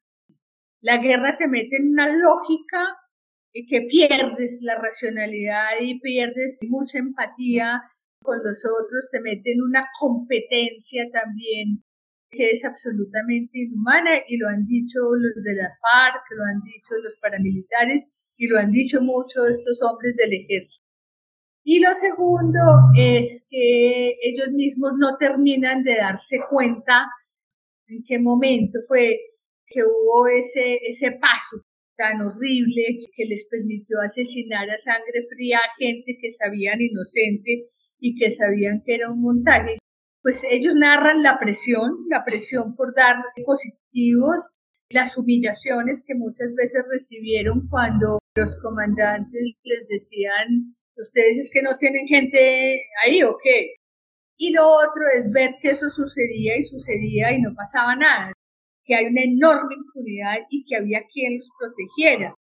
La 0.81 0.97
guerra 0.97 1.37
te 1.37 1.47
mete 1.47 1.77
en 1.77 1.91
una 1.91 2.07
lógica 2.07 2.97
y 3.53 3.67
que 3.67 3.81
pierdes 3.81 4.61
la 4.63 4.75
racionalidad 4.79 5.79
y 5.81 5.99
pierdes 5.99 6.59
mucha 6.67 6.99
empatía 6.99 7.83
con 8.21 8.37
los 8.43 8.63
otros, 8.65 9.09
te 9.11 9.21
mete 9.21 9.53
en 9.53 9.61
una 9.61 9.87
competencia 9.99 11.05
también 11.11 11.83
que 12.31 12.51
es 12.51 12.63
absolutamente 12.63 13.59
inhumana 13.59 14.11
y 14.27 14.37
lo 14.37 14.47
han 14.47 14.65
dicho 14.67 14.99
los 15.17 15.43
de 15.43 15.55
la 15.55 15.69
FARC, 15.81 16.23
lo 16.31 16.43
han 16.45 16.61
dicho 16.61 16.95
los 17.01 17.17
paramilitares 17.17 18.31
y 18.37 18.47
lo 18.47 18.59
han 18.59 18.71
dicho 18.71 19.01
mucho 19.01 19.45
estos 19.47 19.81
hombres 19.81 20.15
del 20.15 20.33
ejército. 20.33 20.88
Y 21.63 21.79
lo 21.79 21.93
segundo 21.93 22.59
es 22.97 23.47
que 23.49 24.17
ellos 24.21 24.49
mismos 24.53 24.91
no 24.97 25.17
terminan 25.17 25.83
de 25.83 25.95
darse 25.97 26.37
cuenta 26.49 27.07
en 27.87 28.03
qué 28.05 28.19
momento 28.19 28.79
fue 28.87 29.19
que 29.67 29.81
hubo 29.83 30.27
ese, 30.27 30.79
ese 30.83 31.11
paso 31.13 31.57
tan 31.95 32.21
horrible 32.21 32.81
que 33.13 33.25
les 33.25 33.47
permitió 33.49 33.99
asesinar 34.01 34.69
a 34.69 34.77
sangre 34.77 35.27
fría 35.29 35.57
a 35.57 35.75
gente 35.77 36.17
que 36.19 36.31
sabían 36.31 36.79
inocente 36.81 37.67
y 37.99 38.15
que 38.15 38.31
sabían 38.31 38.81
que 38.85 38.95
era 38.95 39.11
un 39.11 39.21
montaje. 39.21 39.77
Pues 40.21 40.45
ellos 40.49 40.75
narran 40.75 41.21
la 41.23 41.37
presión, 41.39 42.05
la 42.09 42.23
presión 42.23 42.75
por 42.75 42.95
dar 42.95 43.17
positivos, 43.45 44.57
las 44.89 45.17
humillaciones 45.17 46.03
que 46.07 46.15
muchas 46.15 46.53
veces 46.55 46.85
recibieron 46.89 47.67
cuando 47.69 48.19
los 48.35 48.57
comandantes 48.61 49.53
les 49.63 49.87
decían 49.87 50.77
ustedes 51.01 51.37
es 51.37 51.49
que 51.51 51.61
no 51.61 51.75
tienen 51.77 52.07
gente 52.07 52.81
ahí 53.03 53.23
o 53.23 53.37
qué. 53.41 53.75
Y 54.37 54.51
lo 54.53 54.65
otro 54.67 55.03
es 55.17 55.31
ver 55.33 55.55
que 55.61 55.71
eso 55.71 55.89
sucedía 55.89 56.57
y 56.57 56.63
sucedía 56.63 57.33
y 57.33 57.41
no 57.41 57.53
pasaba 57.55 57.95
nada, 57.95 58.31
que 58.85 58.95
hay 58.95 59.07
una 59.07 59.21
enorme 59.21 59.75
impunidad 59.75 60.39
y 60.49 60.65
que 60.65 60.77
había 60.77 61.01
quien 61.11 61.37
los 61.37 61.49
protegiera. 61.59 62.35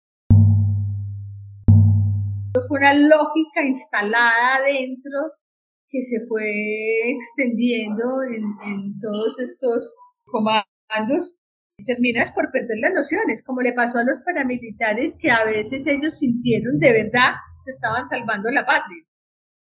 Fue 2.69 2.79
una 2.79 2.95
lógica 2.95 3.65
instalada 3.65 4.57
adentro 4.57 5.33
que 5.89 6.03
se 6.03 6.21
fue 6.27 7.11
extendiendo 7.11 8.05
en, 8.29 8.43
en 8.43 9.01
todos 9.01 9.39
estos 9.41 9.95
comandos. 10.25 11.37
Terminas 11.87 12.33
por 12.33 12.51
perder 12.51 12.79
las 12.81 12.95
nociones, 12.95 13.45
como 13.45 13.61
le 13.61 13.75
pasó 13.75 13.99
a 13.99 14.05
los 14.05 14.23
paramilitares 14.23 15.19
que 15.21 15.31
a 15.31 15.45
veces 15.45 15.87
ellos 15.87 16.19
sintieron 16.19 16.79
de 16.79 16.93
verdad 16.93 17.35
estaban 17.71 18.07
salvando 18.07 18.51
la 18.51 18.65
patria 18.65 19.07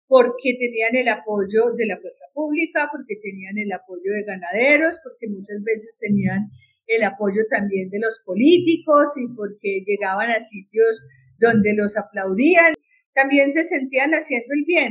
porque 0.07 0.55
tenían 0.59 0.95
el 0.95 1.07
apoyo 1.09 1.73
de 1.75 1.87
la 1.87 1.97
fuerza 1.97 2.25
pública, 2.33 2.89
porque 2.91 3.15
tenían 3.21 3.57
el 3.57 3.71
apoyo 3.71 4.11
de 4.13 4.23
ganaderos, 4.23 4.99
porque 5.03 5.27
muchas 5.27 5.63
veces 5.63 5.97
tenían 5.99 6.51
el 6.87 7.03
apoyo 7.03 7.41
también 7.49 7.89
de 7.89 7.99
los 7.99 8.21
políticos 8.25 9.17
y 9.17 9.27
porque 9.35 9.83
llegaban 9.85 10.29
a 10.29 10.39
sitios 10.39 11.07
donde 11.39 11.73
los 11.75 11.97
aplaudían, 11.97 12.73
también 13.13 13.51
se 13.51 13.65
sentían 13.65 14.11
haciendo 14.11 14.53
el 14.53 14.65
bien. 14.65 14.89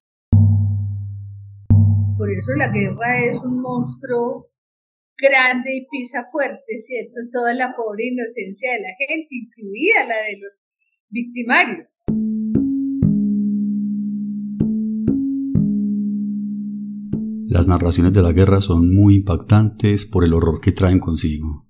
Por 2.18 2.30
eso 2.30 2.52
la 2.56 2.68
guerra 2.68 3.24
es 3.24 3.38
un 3.38 3.60
monstruo 3.60 4.50
grande 5.16 5.76
y 5.76 5.86
pisa 5.86 6.24
fuerte, 6.24 6.78
¿cierto? 6.78 7.14
Toda 7.32 7.54
la 7.54 7.74
pobre 7.76 8.06
inocencia 8.06 8.72
de 8.72 8.80
la 8.80 8.94
gente, 8.98 9.28
incluida 9.30 10.06
la 10.06 10.16
de 10.26 10.38
los 10.40 10.64
victimarios. 11.10 12.02
Las 17.54 17.68
narraciones 17.68 18.12
de 18.12 18.20
la 18.20 18.32
guerra 18.32 18.60
son 18.60 18.92
muy 18.92 19.14
impactantes 19.14 20.06
por 20.06 20.24
el 20.24 20.34
horror 20.34 20.60
que 20.60 20.72
traen 20.72 20.98
consigo. 20.98 21.68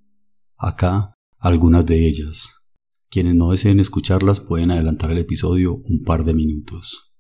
Acá, 0.57 1.15
algunas 1.39 1.85
de 1.85 2.09
ellas. 2.09 2.73
Quienes 3.11 3.35
no 3.35 3.51
deseen 3.51 3.81
escucharlas 3.81 4.41
pueden 4.41 4.71
adelantar 4.71 5.11
el 5.11 5.19
episodio 5.19 5.75
un 5.75 6.03
par 6.07 6.25
de 6.25 6.33
minutos. 6.33 7.15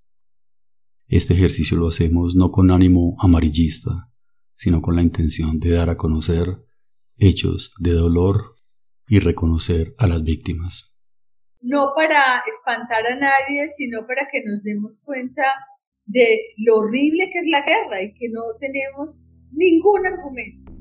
Este 1.08 1.34
ejercicio 1.34 1.76
lo 1.76 1.88
hacemos 1.88 2.36
no 2.36 2.50
con 2.50 2.70
ánimo 2.70 3.16
amarillista, 3.20 4.10
sino 4.54 4.80
con 4.80 4.96
la 4.96 5.02
intención 5.02 5.60
de 5.60 5.72
dar 5.72 5.90
a 5.90 5.98
conocer 5.98 6.64
hechos 7.18 7.74
de 7.80 7.92
dolor 7.92 8.46
y 9.06 9.18
reconocer 9.18 9.88
a 9.98 10.06
las 10.06 10.24
víctimas. 10.24 11.04
No 11.60 11.88
para 11.94 12.42
espantar 12.46 13.06
a 13.06 13.16
nadie, 13.16 13.68
sino 13.68 14.06
para 14.06 14.26
que 14.32 14.42
nos 14.42 14.62
demos 14.62 15.02
cuenta 15.04 15.42
de 16.06 16.40
lo 16.58 16.76
horrible 16.78 17.30
que 17.32 17.40
es 17.40 17.46
la 17.50 17.62
guerra 17.62 18.02
y 18.02 18.12
que 18.14 18.28
no 18.30 18.40
tenemos 18.60 19.24
ningún 19.52 20.06
argumento, 20.06 20.72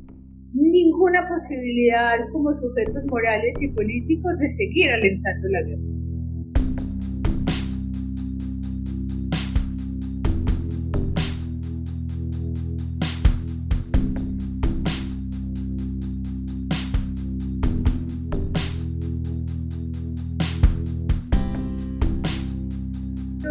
ninguna 0.53 1.27
posibilidad 1.27 2.27
como 2.31 2.53
sujetos 2.53 3.03
morales 3.07 3.55
y 3.61 3.69
políticos 3.69 4.37
de 4.39 4.49
seguir 4.49 4.91
alentando 4.91 5.47
la 5.49 5.61
guerra. 5.61 6.02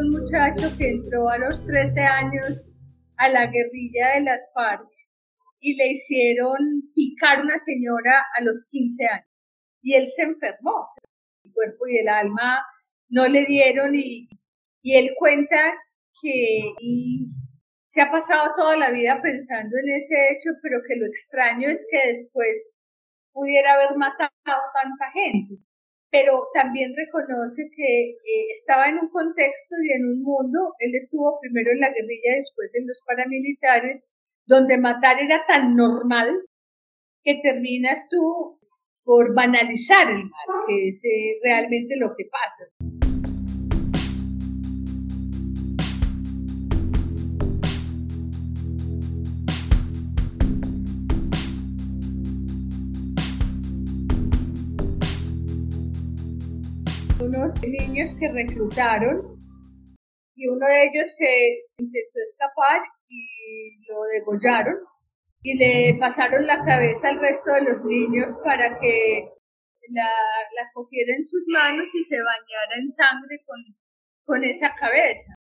Un 0.02 0.10
muchacho 0.10 0.76
que 0.76 0.88
entró 0.88 1.28
a 1.28 1.38
los 1.38 1.64
13 1.64 2.00
años 2.00 2.66
a 3.18 3.28
la 3.28 3.46
guerrilla 3.46 4.14
de 4.14 4.22
las 4.22 4.40
FARC 4.52 4.90
y 5.60 5.76
le 5.76 5.92
hicieron 5.92 6.58
picar 6.94 7.40
una 7.40 7.58
señora 7.58 8.26
a 8.36 8.42
los 8.42 8.66
15 8.68 9.06
años. 9.06 9.28
Y 9.80 9.94
él 9.94 10.08
se 10.08 10.22
enfermó, 10.22 10.86
el 11.44 11.52
cuerpo 11.52 11.86
y 11.86 11.98
el 11.98 12.08
alma 12.08 12.64
no 13.10 13.28
le 13.28 13.46
dieron 13.46 13.94
y, 13.94 14.28
él 14.82 15.10
cuenta 15.16 15.72
que 16.20 16.74
se 17.86 18.00
ha 18.00 18.10
pasado 18.10 18.54
toda 18.56 18.76
la 18.76 18.90
vida 18.90 19.22
pensando 19.22 19.76
en 19.78 19.96
ese 19.96 20.32
hecho, 20.32 20.50
pero 20.60 20.80
que 20.86 20.96
lo 20.96 21.06
extraño 21.06 21.68
es 21.68 21.86
que 21.88 22.08
después 22.08 22.76
pudiera 23.32 23.74
haber 23.74 23.96
matado 23.96 24.32
tanta 24.82 25.12
gente 25.12 25.64
pero 26.12 26.48
también 26.52 26.92
reconoce 26.94 27.70
que 27.74 28.10
eh, 28.10 28.46
estaba 28.52 28.90
en 28.90 28.98
un 28.98 29.08
contexto 29.08 29.74
y 29.82 29.92
en 29.96 30.04
un 30.04 30.22
mundo, 30.22 30.74
él 30.78 30.94
estuvo 30.94 31.40
primero 31.40 31.72
en 31.72 31.80
la 31.80 31.88
guerrilla, 31.88 32.36
después 32.36 32.74
en 32.74 32.86
los 32.86 33.02
paramilitares, 33.06 34.04
donde 34.44 34.76
matar 34.76 35.16
era 35.20 35.46
tan 35.48 35.74
normal 35.74 36.38
que 37.24 37.40
terminas 37.42 38.08
tú 38.10 38.60
por 39.04 39.34
banalizar 39.34 40.10
el 40.10 40.24
mal, 40.24 40.66
que 40.68 40.88
es 40.88 41.02
eh, 41.04 41.38
realmente 41.42 41.96
lo 41.98 42.14
que 42.14 42.26
pasa. 42.30 42.91
Unos 57.22 57.62
niños 57.66 58.14
que 58.18 58.30
reclutaron 58.32 59.32
y 60.34 60.48
uno 60.48 60.66
de 60.66 60.84
ellos 60.84 61.14
se, 61.14 61.58
intentó 61.78 62.18
escapar 62.24 62.80
y 63.08 63.84
lo 63.88 64.02
degollaron 64.04 64.76
y 65.42 65.58
le 65.58 65.98
pasaron 65.98 66.46
la 66.46 66.64
cabeza 66.64 67.08
al 67.08 67.20
resto 67.20 67.52
de 67.52 67.62
los 67.62 67.84
niños 67.84 68.38
para 68.44 68.78
que 68.78 69.28
la, 69.88 70.04
la 70.04 70.70
cogiera 70.72 71.14
en 71.16 71.26
sus 71.26 71.46
manos 71.48 71.94
y 71.94 72.02
se 72.02 72.16
bañara 72.16 72.76
en 72.80 72.88
sangre 72.88 73.42
con, 73.46 73.58
con 74.24 74.44
esa 74.44 74.74
cabeza. 74.74 75.34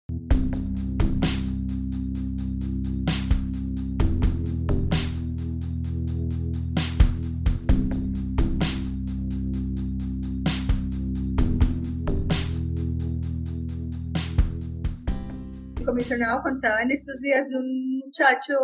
Comisionado 16.00 16.40
contaba 16.42 16.82
en 16.82 16.92
estos 16.92 17.20
días 17.20 17.46
de 17.50 17.58
un 17.58 18.00
muchacho 18.00 18.56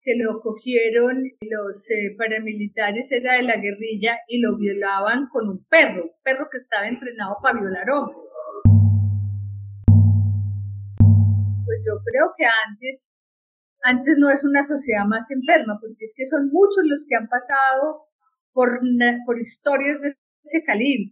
que 0.00 0.14
lo 0.14 0.38
cogieron 0.38 1.18
los 1.42 1.90
eh, 1.90 2.14
paramilitares, 2.16 3.10
era 3.10 3.34
de 3.34 3.42
la 3.42 3.56
guerrilla, 3.56 4.16
y 4.28 4.40
lo 4.40 4.56
violaban 4.56 5.26
con 5.32 5.48
un 5.48 5.66
perro, 5.66 6.04
un 6.04 6.22
perro 6.22 6.46
que 6.48 6.58
estaba 6.58 6.86
entrenado 6.86 7.34
para 7.42 7.58
violar 7.58 7.90
hombres. 7.90 8.30
Pues 11.66 11.82
yo 11.82 11.98
creo 12.06 12.30
que 12.38 12.46
antes, 12.46 13.34
antes 13.82 14.14
no 14.18 14.30
es 14.30 14.44
una 14.44 14.62
sociedad 14.62 15.04
más 15.04 15.32
enferma, 15.32 15.80
porque 15.80 16.04
es 16.04 16.14
que 16.16 16.26
son 16.26 16.46
muchos 16.52 16.84
los 16.86 17.04
que 17.08 17.16
han 17.16 17.28
pasado 17.28 18.06
por, 18.52 18.78
por 19.26 19.36
historias 19.36 20.00
de 20.00 20.14
ese 20.44 20.62
calibre. 20.64 21.10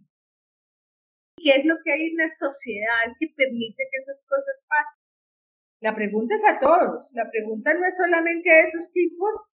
¿Qué 1.35 1.51
es 1.51 1.65
lo 1.65 1.75
que 1.83 1.91
hay 1.91 2.07
en 2.07 2.15
la 2.15 2.29
sociedad 2.29 3.11
que 3.19 3.27
permite 3.35 3.83
que 3.91 3.97
esas 3.99 4.23
cosas 4.23 4.65
pasen? 4.65 5.06
La 5.79 5.93
pregunta 5.93 6.33
es 6.33 6.43
a 6.43 6.59
todos, 6.59 7.11
la 7.13 7.29
pregunta 7.29 7.71
no 7.75 7.85
es 7.85 7.95
solamente 7.95 8.49
a 8.49 8.63
esos 8.63 8.91
tipos. 8.91 9.53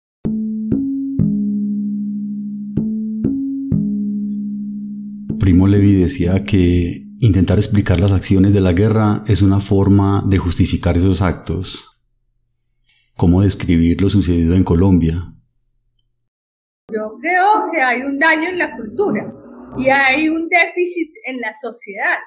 Primo 5.40 5.68
Levi 5.68 5.94
decía 5.94 6.44
que 6.44 7.04
intentar 7.20 7.60
explicar 7.60 8.00
las 8.00 8.14
acciones 8.14 8.52
de 8.52 8.62
la 8.62 8.74
guerra 8.74 9.24
es 9.28 9.44
una 9.44 9.60
forma 9.60 10.24
de 10.28 10.40
justificar 10.40 10.98
esos 10.98 11.22
actos. 11.22 12.02
¿Cómo 13.16 13.44
describir 13.44 14.02
lo 14.02 14.10
sucedido 14.10 14.56
en 14.56 14.64
Colombia? 14.64 15.36
Yo 16.92 17.20
creo 17.22 17.70
que 17.72 17.80
hay 17.80 18.02
un 18.02 18.18
daño 18.18 18.50
en 18.50 18.58
la 18.58 18.76
cultura 18.76 19.34
y 19.78 19.90
hay 19.90 20.30
un 20.30 20.50
déficit 20.50 21.12
en 21.28 21.42
la 21.42 21.54
sociedad 21.54 22.18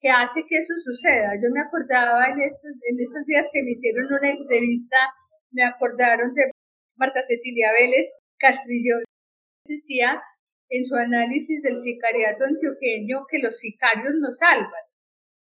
que 0.00 0.08
hace 0.08 0.44
que 0.48 0.58
eso 0.58 0.74
suceda. 0.76 1.36
Yo 1.36 1.48
me 1.52 1.60
acordaba 1.60 2.32
en 2.32 2.40
estos, 2.40 3.26
días 3.26 3.46
que 3.52 3.62
me 3.62 3.72
hicieron 3.72 4.06
una 4.06 4.30
entrevista, 4.30 4.96
me 5.52 5.62
acordaron 5.62 6.32
de 6.34 6.50
Marta 6.96 7.22
Cecilia 7.22 7.72
Vélez 7.72 8.06
Castrillo. 8.38 8.96
Decía 9.66 10.22
en 10.70 10.84
su 10.84 10.94
análisis 10.94 11.62
del 11.62 11.78
sicariato 11.78 12.44
antioqueño 12.44 13.26
que 13.30 13.40
los 13.40 13.58
sicarios 13.58 14.14
nos 14.20 14.38
salvan. 14.38 14.84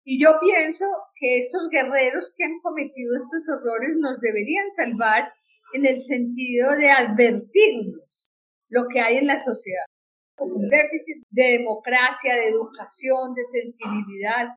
Y 0.04 0.20
yo 0.22 0.38
pienso 0.40 0.84
que 1.14 1.38
estos 1.38 1.68
guerreros 1.70 2.34
que 2.36 2.44
han 2.44 2.60
cometido 2.60 3.16
estos 3.16 3.48
horrores 3.48 3.96
nos 3.98 4.20
deberían 4.20 4.70
salvar 4.72 5.32
en 5.74 5.86
el 5.86 6.00
sentido 6.00 6.76
de 6.76 6.90
advertirnos 6.90 8.32
lo 8.68 8.88
que 8.88 9.00
hay 9.00 9.18
en 9.18 9.28
la 9.28 9.38
sociedad 9.38 9.86
un 10.38 10.68
déficit 10.68 11.26
de 11.30 11.58
democracia, 11.58 12.34
de 12.34 12.48
educación, 12.48 13.34
de 13.34 13.42
sensibilidad. 13.60 14.48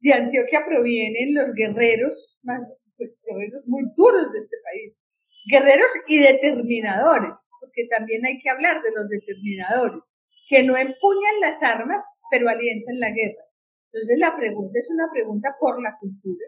De 0.00 0.12
Antioquia 0.12 0.64
provienen 0.66 1.34
los 1.34 1.54
guerreros, 1.54 2.40
más 2.42 2.74
pues, 2.96 3.20
guerreros 3.24 3.66
muy 3.66 3.82
duros 3.96 4.32
de 4.32 4.38
este 4.38 4.56
país, 4.62 5.00
guerreros 5.50 5.90
y 6.08 6.18
determinadores, 6.18 7.50
porque 7.60 7.86
también 7.90 8.24
hay 8.24 8.38
que 8.38 8.50
hablar 8.50 8.82
de 8.82 8.92
los 8.94 9.08
determinadores, 9.08 10.14
que 10.48 10.62
no 10.62 10.76
empuñan 10.76 11.40
las 11.40 11.62
armas, 11.62 12.04
pero 12.30 12.48
alientan 12.48 13.00
la 13.00 13.10
guerra. 13.10 13.44
Entonces 13.92 14.18
la 14.18 14.36
pregunta 14.36 14.78
es 14.78 14.90
una 14.90 15.08
pregunta 15.10 15.56
por 15.58 15.82
la 15.82 15.96
cultura, 15.98 16.46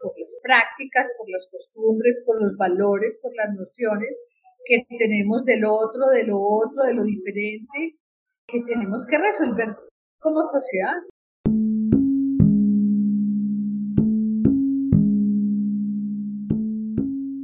por 0.00 0.12
las 0.16 0.36
prácticas, 0.42 1.12
por 1.18 1.28
las 1.30 1.48
costumbres, 1.50 2.22
por 2.24 2.40
los 2.40 2.56
valores, 2.56 3.18
por 3.20 3.34
las 3.34 3.50
nociones 3.54 4.20
que 4.64 4.86
tenemos 4.98 5.44
del 5.44 5.64
otro, 5.64 6.02
de 6.16 6.26
lo 6.26 6.40
otro, 6.40 6.84
de 6.86 6.94
lo 6.94 7.04
diferente, 7.04 7.98
que 8.46 8.60
tenemos 8.62 9.06
que 9.06 9.18
resolver 9.18 9.76
como 10.18 10.42
sociedad. 10.42 10.96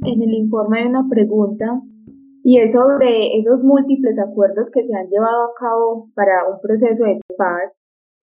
En 0.03 0.21
el 0.21 0.33
informe 0.33 0.81
hay 0.81 0.87
una 0.87 1.07
pregunta 1.09 1.81
y 2.43 2.59
es 2.59 2.73
sobre 2.73 3.37
esos 3.37 3.63
múltiples 3.63 4.17
acuerdos 4.19 4.69
que 4.73 4.83
se 4.83 4.95
han 4.95 5.07
llevado 5.07 5.45
a 5.45 5.53
cabo 5.59 6.09
para 6.15 6.49
un 6.51 6.59
proceso 6.59 7.03
de 7.05 7.21
paz 7.37 7.83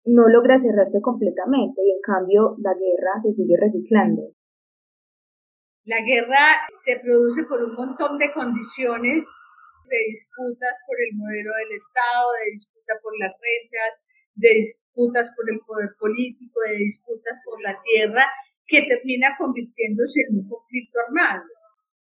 no 0.04 0.28
logra 0.28 0.58
cerrarse 0.58 1.00
completamente 1.00 1.82
y 1.84 1.90
en 1.90 2.00
cambio 2.02 2.56
la 2.58 2.74
guerra 2.74 3.22
se 3.22 3.32
sigue 3.32 3.56
reciclando. 3.58 4.22
La 5.90 6.06
guerra 6.06 6.70
se 6.78 7.00
produce 7.00 7.42
por 7.50 7.64
un 7.66 7.74
montón 7.74 8.16
de 8.16 8.30
condiciones 8.30 9.26
de 9.90 9.98
disputas 10.06 10.78
por 10.86 10.94
el 10.94 11.18
modelo 11.18 11.50
del 11.50 11.74
Estado, 11.74 12.26
de 12.38 12.52
disputa 12.52 12.94
por 13.02 13.10
las 13.18 13.34
rentas, 13.34 13.92
de 14.38 14.54
disputas 14.54 15.34
por 15.34 15.50
el 15.50 15.58
poder 15.66 15.90
político, 15.98 16.62
de 16.62 16.86
disputas 16.86 17.42
por 17.44 17.60
la 17.66 17.74
tierra, 17.82 18.22
que 18.70 18.86
termina 18.86 19.34
convirtiéndose 19.34 20.30
en 20.30 20.38
un 20.38 20.48
conflicto 20.48 21.00
armado. 21.02 21.42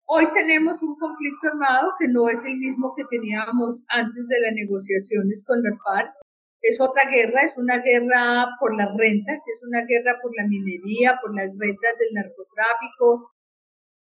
Hoy 0.05 0.25
tenemos 0.37 0.83
un 0.83 0.93
conflicto 0.93 1.49
armado 1.49 1.97
que 1.97 2.13
no 2.13 2.29
es 2.29 2.45
el 2.45 2.61
mismo 2.61 2.93
que 2.93 3.09
teníamos 3.09 3.85
antes 3.89 4.27
de 4.29 4.39
las 4.39 4.53
negociaciones 4.53 5.41
con 5.47 5.63
las 5.63 5.81
FARC. 5.81 6.13
Es 6.61 6.77
otra 6.79 7.09
guerra, 7.09 7.41
es 7.41 7.57
una 7.57 7.81
guerra 7.81 8.53
por 8.59 8.77
las 8.77 8.93
rentas, 8.93 9.41
es 9.49 9.65
una 9.65 9.81
guerra 9.81 10.21
por 10.21 10.29
la 10.37 10.45
minería, 10.45 11.17
por 11.17 11.33
las 11.33 11.49
rentas 11.57 11.97
del 11.97 12.13
narcotráfico, 12.13 13.33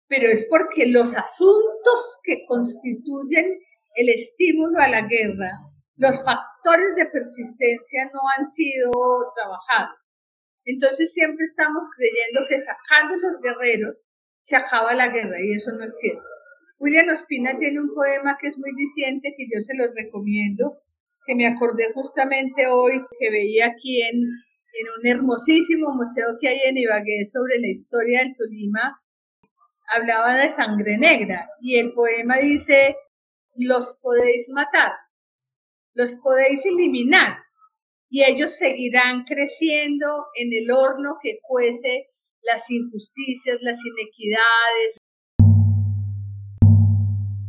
pero 0.08 0.28
es 0.28 0.48
porque 0.50 0.88
los 0.88 1.16
asuntos 1.16 2.18
que 2.22 2.44
constituyen 2.46 3.58
el 3.96 4.08
estímulo 4.08 4.80
a 4.80 4.88
la 4.88 5.02
guerra, 5.02 5.52
los 5.96 6.24
factores 6.24 6.94
de 6.96 7.06
persistencia 7.06 8.10
no 8.12 8.20
han 8.36 8.46
sido 8.46 8.90
trabajados. 9.34 10.14
Entonces 10.64 11.12
siempre 11.12 11.44
estamos 11.44 11.88
creyendo 11.96 12.40
que 12.48 12.58
sacando 12.58 13.16
los 13.16 13.38
guerreros 13.40 14.08
se 14.38 14.56
acaba 14.56 14.94
la 14.94 15.08
guerra 15.08 15.36
y 15.42 15.52
eso 15.52 15.72
no 15.72 15.84
es 15.84 15.98
cierto. 15.98 16.22
William 16.78 17.08
Ospina 17.08 17.58
tiene 17.58 17.80
un 17.80 17.92
poema 17.94 18.38
que 18.40 18.48
es 18.48 18.58
muy 18.58 18.70
diciente 18.76 19.34
que 19.36 19.46
yo 19.52 19.60
se 19.62 19.76
los 19.76 19.92
recomiendo, 19.96 20.80
que 21.26 21.34
me 21.34 21.46
acordé 21.46 21.92
justamente 21.92 22.68
hoy 22.68 23.04
que 23.18 23.30
veía 23.30 23.66
aquí 23.66 24.00
en, 24.02 24.16
en 24.16 24.86
un 24.98 25.06
hermosísimo 25.06 25.92
museo 25.94 26.36
que 26.40 26.48
hay 26.48 26.58
en 26.68 26.78
Ibagué 26.78 27.26
sobre 27.26 27.58
la 27.58 27.68
historia 27.68 28.20
del 28.20 28.36
Tolima, 28.36 29.02
hablaba 29.88 30.34
de 30.36 30.48
sangre 30.48 30.98
negra 30.98 31.48
y 31.60 31.78
el 31.78 31.92
poema 31.92 32.36
dice, 32.38 32.96
los 33.54 33.98
podéis 34.02 34.48
matar, 34.50 34.92
los 35.94 36.16
podéis 36.22 36.64
eliminar 36.66 37.38
y 38.10 38.24
ellos 38.24 38.56
seguirán 38.56 39.24
creciendo 39.24 40.26
en 40.34 40.52
el 40.52 40.70
horno 40.70 41.18
que 41.22 41.38
cuece 41.42 42.08
las 42.42 42.70
injusticias, 42.70 43.58
las 43.60 43.78
inequidades. 43.84 44.96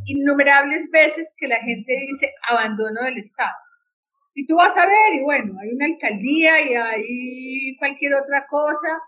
Innumerables 0.05 0.89
veces 0.91 1.33
que 1.37 1.47
la 1.47 1.59
gente 1.59 1.93
dice 2.07 2.33
abandono 2.47 3.03
del 3.03 3.17
Estado. 3.17 3.55
Y 4.33 4.47
tú 4.47 4.55
vas 4.55 4.75
a 4.77 4.85
ver, 4.85 5.13
y 5.13 5.23
bueno, 5.23 5.53
hay 5.61 5.69
una 5.69 5.85
alcaldía 5.85 6.61
y 6.61 6.73
hay 6.73 7.77
cualquier 7.77 8.13
otra 8.15 8.45
cosa, 8.47 8.99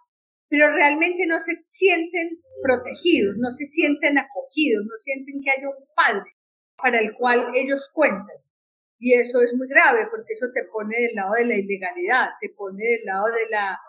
pero 0.52 0.70
realmente 0.76 1.26
no 1.28 1.40
se 1.40 1.64
sienten 1.66 2.38
protegidos, 2.62 3.38
no 3.38 3.52
se 3.52 3.66
sienten 3.68 4.18
acogidos, 4.18 4.84
no 4.84 4.98
sienten 5.02 5.40
que 5.42 5.50
haya 5.50 5.70
un 5.70 5.86
padre 5.96 6.30
para 6.76 7.00
el 7.00 7.14
cual 7.16 7.52
ellos 7.56 7.90
cuentan. 7.94 8.36
Y 9.00 9.14
eso 9.14 9.42
es 9.42 9.56
muy 9.56 9.70
grave 9.70 10.08
porque 10.12 10.34
eso 10.34 10.48
te 10.54 10.66
pone 10.66 10.94
del 11.00 11.16
lado 11.16 11.36
de 11.36 11.46
la 11.46 11.56
ilegalidad, 11.56 12.32
te 12.42 12.50
pone 12.50 12.84
del 12.84 13.06
lado 13.06 13.28
de 13.28 13.50
la 13.50 13.80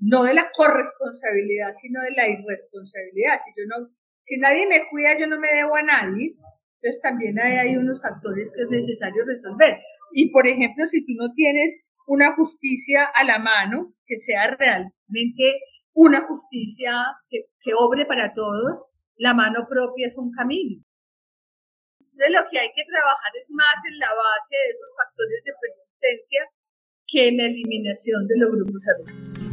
no 0.00 0.24
de 0.24 0.34
la 0.34 0.50
corresponsabilidad, 0.52 1.72
sino 1.72 2.02
de 2.02 2.10
la 2.10 2.28
irresponsabilidad. 2.28 3.38
Si 3.42 3.50
yo 3.56 3.64
no, 3.66 3.88
si 4.20 4.36
nadie 4.36 4.66
me 4.66 4.82
cuida, 4.90 5.18
yo 5.18 5.26
no 5.26 5.40
me 5.40 5.48
debo 5.48 5.76
a 5.76 5.82
nadie. 5.82 6.36
Entonces 6.76 7.00
también 7.00 7.40
hay, 7.40 7.56
hay 7.56 7.76
unos 7.78 8.02
factores 8.02 8.52
que 8.54 8.64
es 8.64 8.68
necesario 8.68 9.24
resolver. 9.24 9.80
Y 10.12 10.30
por 10.30 10.46
ejemplo, 10.46 10.86
si 10.86 11.06
tú 11.06 11.12
no 11.16 11.32
tienes 11.34 11.80
una 12.06 12.34
justicia 12.34 13.06
a 13.06 13.24
la 13.24 13.38
mano, 13.38 13.94
que 14.04 14.18
sea 14.18 14.54
realmente 14.58 15.62
una 15.94 16.26
justicia 16.26 16.92
que, 17.28 17.46
que 17.60 17.72
obre 17.74 18.06
para 18.06 18.32
todos, 18.32 18.90
la 19.16 19.34
mano 19.34 19.66
propia 19.68 20.06
es 20.06 20.16
un 20.16 20.30
camino. 20.30 20.82
Entonces 22.00 22.32
lo 22.32 22.48
que 22.50 22.58
hay 22.58 22.68
que 22.74 22.84
trabajar 22.84 23.32
es 23.40 23.50
más 23.52 23.84
en 23.90 23.98
la 23.98 24.08
base 24.08 24.56
de 24.56 24.70
esos 24.70 24.90
factores 24.96 25.42
de 25.44 25.52
persistencia 25.60 26.40
que 27.06 27.28
en 27.28 27.36
la 27.36 27.46
eliminación 27.46 28.26
de 28.26 28.38
los 28.38 28.50
grupos 28.52 28.86
armados. 28.96 29.44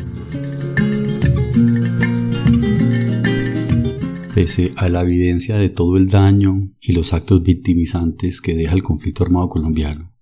Pese 4.34 4.72
a 4.78 4.88
la 4.90 5.02
evidencia 5.02 5.58
de 5.58 5.70
todo 5.70 5.98
el 5.98 6.10
daño 6.10 6.74
y 6.80 6.94
los 6.94 7.14
actos 7.14 7.44
victimizantes 7.44 8.42
que 8.42 8.56
deja 8.56 8.74
el 8.74 8.84
conflicto 8.84 9.24
armado 9.24 9.50
colombiano, 9.50 10.16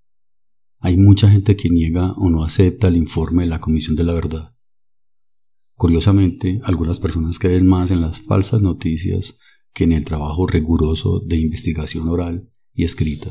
hay 0.80 0.98
mucha 0.98 1.30
gente 1.30 1.56
que 1.56 1.70
niega 1.70 2.14
o 2.14 2.30
no 2.30 2.44
acepta 2.44 2.88
el 2.88 2.98
informe 2.98 3.44
de 3.44 3.50
la 3.50 3.60
Comisión 3.60 3.96
de 3.96 4.04
la 4.04 4.14
Verdad. 4.14 4.57
Curiosamente, 5.78 6.60
algunas 6.64 7.00
personas 7.00 7.38
creen 7.38 7.68
más 7.68 7.92
en 7.92 8.02
las 8.02 8.26
falsas 8.26 8.62
noticias 8.62 9.38
que 9.74 9.84
en 9.84 9.92
el 9.92 10.06
trabajo 10.06 10.48
riguroso 10.48 11.22
de 11.24 11.38
investigación 11.38 12.10
oral 12.10 12.52
y 12.74 12.84
escrita. 12.84 13.30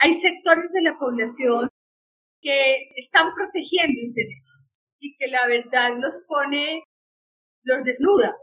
Hay 0.00 0.14
sectores 0.14 0.72
de 0.72 0.80
la 0.80 0.98
población 0.98 1.68
que 2.40 2.88
están 2.96 3.34
protegiendo 3.34 4.00
intereses 4.00 4.78
y 4.98 5.14
que 5.16 5.28
la 5.28 5.46
verdad 5.46 5.98
los 6.00 6.24
pone, 6.26 6.82
los 7.64 7.84
desnuda, 7.84 8.34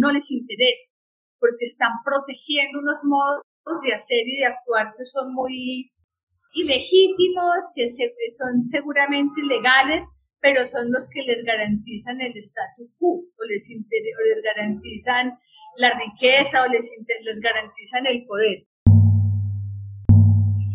no 0.00 0.10
les 0.10 0.32
interesa, 0.32 0.90
porque 1.38 1.62
están 1.64 1.92
protegiendo 2.04 2.80
unos 2.80 3.02
modos 3.04 3.44
de 3.84 3.94
hacer 3.94 4.26
y 4.26 4.38
de 4.40 4.46
actuar 4.46 4.94
que 4.98 5.04
son 5.04 5.32
muy 5.32 5.92
ilegítimos, 6.54 7.70
que 7.72 7.86
son 7.88 8.64
seguramente 8.64 9.42
legales, 9.42 10.08
pero 10.44 10.66
son 10.66 10.92
los 10.92 11.08
que 11.08 11.22
les 11.22 11.42
garantizan 11.42 12.20
el 12.20 12.36
statu 12.36 12.92
quo, 12.98 13.16
o 13.16 13.44
les, 13.48 13.66
les 13.66 14.42
garantizan 14.42 15.38
la 15.78 15.90
riqueza, 15.98 16.62
o 16.64 16.68
les, 16.68 16.92
les 17.22 17.40
garantizan 17.40 18.04
el 18.06 18.26
poder. 18.26 18.68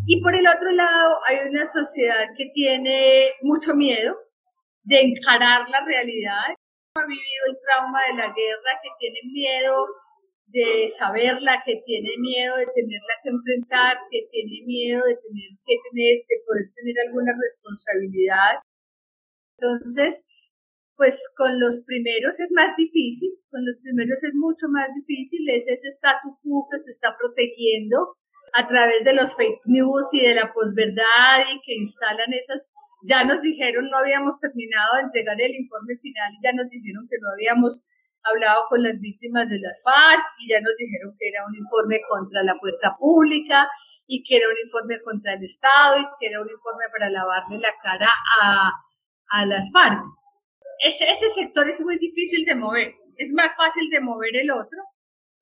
Y 0.06 0.20
por 0.22 0.34
el 0.34 0.44
otro 0.48 0.72
lado, 0.72 1.20
hay 1.28 1.48
una 1.48 1.64
sociedad 1.66 2.30
que 2.36 2.46
tiene 2.52 3.30
mucho 3.42 3.76
miedo 3.76 4.18
de 4.82 5.02
encarar 5.02 5.68
la 5.70 5.84
realidad 5.84 6.56
ha 6.96 7.06
vivido 7.06 7.42
el 7.46 7.56
trauma 7.62 8.00
de 8.10 8.14
la 8.14 8.34
guerra, 8.34 8.72
que 8.82 8.90
tiene 8.98 9.20
miedo 9.30 9.86
de 10.46 10.90
saberla, 10.90 11.62
que 11.64 11.76
tiene 11.86 12.10
miedo 12.18 12.56
de 12.56 12.66
tenerla 12.74 13.14
que 13.22 13.30
enfrentar, 13.30 13.98
que 14.10 14.26
tiene 14.32 14.66
miedo 14.66 14.98
de 15.06 15.14
tener 15.14 15.50
que 15.62 15.76
tener, 15.86 16.14
de 16.26 16.36
poder 16.44 16.66
tener 16.74 16.96
alguna 17.06 17.32
responsabilidad. 17.38 18.58
Entonces, 19.60 20.26
pues 20.96 21.28
con 21.36 21.60
los 21.60 21.84
primeros 21.84 22.40
es 22.40 22.52
más 22.52 22.76
difícil, 22.76 23.30
con 23.50 23.64
los 23.64 23.78
primeros 23.80 24.22
es 24.24 24.32
mucho 24.34 24.68
más 24.68 24.88
difícil, 24.94 25.48
es 25.48 25.68
ese 25.68 25.88
status 25.88 26.32
quo 26.42 26.68
que 26.70 26.78
se 26.78 26.90
está 26.90 27.16
protegiendo 27.18 28.16
a 28.52 28.66
través 28.66 29.04
de 29.04 29.14
los 29.14 29.36
fake 29.36 29.60
news 29.66 30.12
y 30.12 30.26
de 30.26 30.34
la 30.34 30.52
posverdad 30.52 31.40
y 31.52 31.60
que 31.64 31.76
instalan 31.76 32.32
esas 32.32 32.70
ya 33.02 33.24
nos 33.24 33.40
dijeron, 33.40 33.88
no 33.88 33.96
habíamos 33.96 34.38
terminado 34.40 34.96
de 34.96 35.02
entregar 35.08 35.36
el 35.40 35.54
informe 35.54 35.96
final, 36.02 36.32
ya 36.44 36.52
nos 36.52 36.68
dijeron 36.68 37.08
que 37.08 37.16
no 37.20 37.32
habíamos 37.32 37.82
hablado 38.22 38.64
con 38.68 38.82
las 38.82 39.00
víctimas 39.00 39.48
de 39.48 39.58
las 39.60 39.82
FARC 39.82 40.22
y 40.38 40.50
ya 40.50 40.60
nos 40.60 40.76
dijeron 40.76 41.16
que 41.18 41.28
era 41.28 41.46
un 41.46 41.56
informe 41.56 42.00
contra 42.08 42.42
la 42.42 42.54
fuerza 42.54 42.96
pública 42.98 43.70
y 44.06 44.22
que 44.22 44.36
era 44.36 44.48
un 44.48 44.58
informe 44.58 45.00
contra 45.02 45.32
el 45.34 45.44
Estado 45.44 45.98
y 46.00 46.04
que 46.18 46.26
era 46.26 46.42
un 46.42 46.48
informe 46.50 46.84
para 46.92 47.08
lavarle 47.08 47.58
la 47.58 47.72
cara 47.82 48.10
a, 48.42 48.70
a 49.30 49.46
las 49.46 49.72
FARC. 49.72 50.02
Ese, 50.80 51.04
ese 51.04 51.28
sector 51.30 51.68
es 51.68 51.80
muy 51.82 51.98
difícil 51.98 52.44
de 52.44 52.54
mover, 52.54 52.94
es 53.16 53.32
más 53.32 53.54
fácil 53.56 53.88
de 53.90 54.00
mover 54.00 54.36
el 54.36 54.50
otro, 54.50 54.80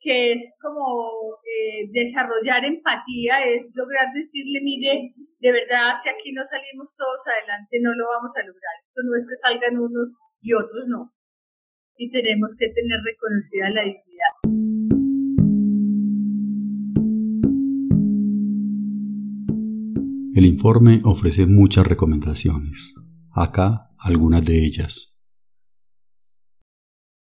que 0.01 0.33
es 0.33 0.57
como 0.61 1.39
eh, 1.43 1.91
desarrollar 1.93 2.65
empatía, 2.65 3.45
es 3.45 3.73
lograr 3.75 4.13
decirle, 4.15 4.61
mire, 4.63 5.15
de 5.41 5.53
verdad, 5.53 5.95
si 6.01 6.09
aquí 6.09 6.33
no 6.33 6.45
salimos 6.45 6.95
todos 6.97 7.27
adelante, 7.27 7.79
no 7.83 7.95
lo 7.95 8.05
vamos 8.07 8.37
a 8.37 8.47
lograr. 8.47 8.75
Esto 8.81 9.03
no 9.05 9.17
es 9.17 9.27
que 9.29 9.37
salgan 9.37 9.79
unos 9.79 10.19
y 10.41 10.53
otros 10.55 10.87
no. 10.89 11.15
Y 11.97 12.11
tenemos 12.11 12.57
que 12.59 12.69
tener 12.69 12.99
reconocida 13.05 13.71
la 13.71 13.83
dignidad. 13.83 14.35
El 20.35 20.47
informe 20.47 21.01
ofrece 21.05 21.47
muchas 21.47 21.87
recomendaciones. 21.87 22.95
Acá 23.35 23.91
algunas 23.99 24.45
de 24.45 24.65
ellas. 24.65 25.31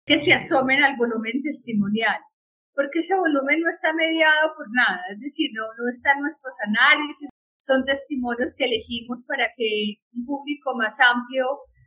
Que 0.05 0.19
se 0.19 0.33
asomen 0.33 0.83
al 0.83 0.97
volumen 0.97 1.43
testimonial, 1.43 2.21
porque 2.75 3.01
ese 3.01 3.17
volumen 3.17 3.61
no 3.61 3.71
está 3.71 3.93
mediado 3.93 4.55
por 4.57 4.67
nada, 4.71 5.01
es 5.11 5.19
decir, 5.19 5.51
no, 5.55 5.63
no 5.79 5.89
están 5.91 6.21
nuestros 6.21 6.55
análisis, 6.67 7.29
son 7.59 7.85
testimonios 7.85 8.55
que 8.55 8.67
elegimos 8.67 9.25
para 9.25 9.49
que 9.57 9.97
un 10.13 10.27
público 10.27 10.77
más 10.77 11.01
amplio 11.01 11.47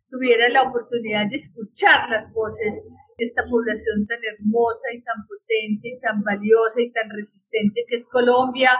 tuviera 0.09 0.49
la 0.49 0.63
oportunidad 0.63 1.29
de 1.29 1.37
escuchar 1.37 2.09
las 2.09 2.33
voces 2.33 2.87
de 3.17 3.23
esta 3.23 3.43
población 3.49 4.05
tan 4.07 4.19
hermosa 4.35 4.87
y 4.93 5.03
tan 5.03 5.25
potente, 5.27 5.99
tan 6.01 6.23
valiosa 6.23 6.81
y 6.81 6.91
tan 6.91 7.09
resistente 7.11 7.85
que 7.87 7.95
es 7.95 8.07
Colombia, 8.07 8.71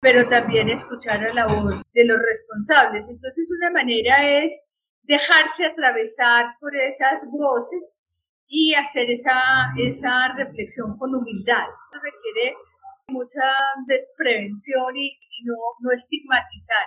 pero 0.00 0.28
también 0.28 0.68
escuchar 0.68 1.22
a 1.22 1.34
la 1.34 1.46
voz 1.46 1.82
de 1.92 2.04
los 2.06 2.18
responsables. 2.18 3.08
Entonces, 3.10 3.50
una 3.58 3.70
manera 3.70 4.16
es 4.42 4.67
dejarse 5.08 5.64
atravesar 5.64 6.54
por 6.60 6.76
esas 6.76 7.28
voces 7.32 8.02
y 8.46 8.74
hacer 8.74 9.10
esa, 9.10 9.40
esa 9.78 10.34
reflexión 10.36 10.96
con 10.98 11.14
humildad. 11.14 11.64
Eso 11.64 12.00
requiere 12.02 12.56
mucha 13.08 13.48
desprevención 13.86 14.94
y, 14.96 15.18
no, 15.44 15.54
no 15.80 15.90
estigmatizar. 15.92 16.86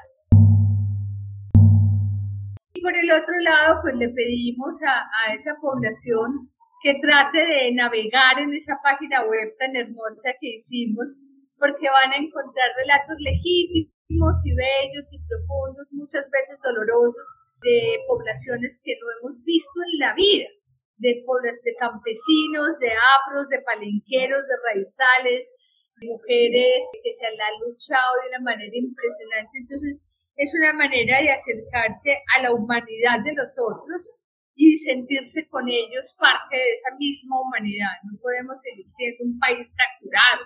Y 2.74 2.82
por 2.82 2.96
el 2.96 3.12
otro 3.12 3.34
lado, 3.42 3.82
pues 3.82 3.96
le 3.96 4.10
pedimos 4.10 4.82
a, 4.84 5.10
a 5.26 5.34
esa 5.34 5.56
población 5.60 6.52
que 6.84 7.00
trate 7.02 7.46
de 7.46 7.74
navegar 7.74 8.40
en 8.40 8.54
esa 8.54 8.80
página 8.84 9.24
web 9.26 9.56
tan 9.58 9.76
hermosa 9.76 10.34
que 10.40 10.56
hicimos 10.56 11.22
porque 11.58 11.88
van 11.90 12.14
a 12.14 12.18
encontrar 12.18 12.70
relatos 12.76 13.18
legítimos 13.20 14.46
y 14.46 14.54
bellos 14.54 15.14
y 15.14 15.20
profundos, 15.30 15.94
muchas 15.94 16.28
veces 16.30 16.60
dolorosos, 16.64 17.38
de 17.62 18.00
poblaciones 18.08 18.82
que 18.84 18.94
no 19.00 19.06
hemos 19.18 19.44
visto 19.44 19.78
en 19.86 20.00
la 20.00 20.14
vida, 20.14 20.50
de, 20.98 21.22
de 21.22 21.76
campesinos, 21.80 22.78
de 22.80 22.92
afros, 22.92 23.48
de 23.50 23.62
palenqueros, 23.62 24.42
de 24.42 24.56
raizales, 24.66 25.54
de 25.98 26.08
mujeres 26.08 26.92
que 27.04 27.14
se 27.14 27.26
han 27.26 27.60
luchado 27.66 28.10
de 28.22 28.30
una 28.30 28.52
manera 28.52 28.74
impresionante. 28.74 29.58
Entonces, 29.58 30.06
es 30.36 30.54
una 30.58 30.74
manera 30.74 31.22
de 31.22 31.30
acercarse 31.30 32.18
a 32.36 32.42
la 32.44 32.54
humanidad 32.54 33.22
de 33.24 33.34
los 33.34 33.56
otros 33.60 34.12
y 34.56 34.78
sentirse 34.78 35.48
con 35.50 35.68
ellos 35.68 36.16
parte 36.18 36.58
de 36.58 36.74
esa 36.74 36.96
misma 36.98 37.42
humanidad. 37.42 37.94
No 38.10 38.18
podemos 38.20 38.62
seguir 38.62 38.86
siendo 38.86 39.26
un 39.26 39.40
país 39.40 39.70
fracturado, 39.74 40.46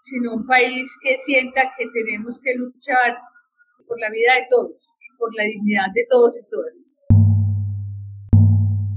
sino 0.00 0.34
un 0.34 0.46
país 0.46 0.90
que 1.02 1.16
sienta 1.16 1.74
que 1.76 1.86
tenemos 1.94 2.40
que 2.42 2.54
luchar 2.54 3.18
por 3.86 3.98
la 4.00 4.10
vida 4.10 4.34
de 4.34 4.46
todos, 4.50 4.94
por 5.22 5.30
la 5.36 5.44
dignidad 5.44 5.86
de 5.94 6.04
todos 6.10 6.34
y 6.42 6.50
todas. 6.50 6.92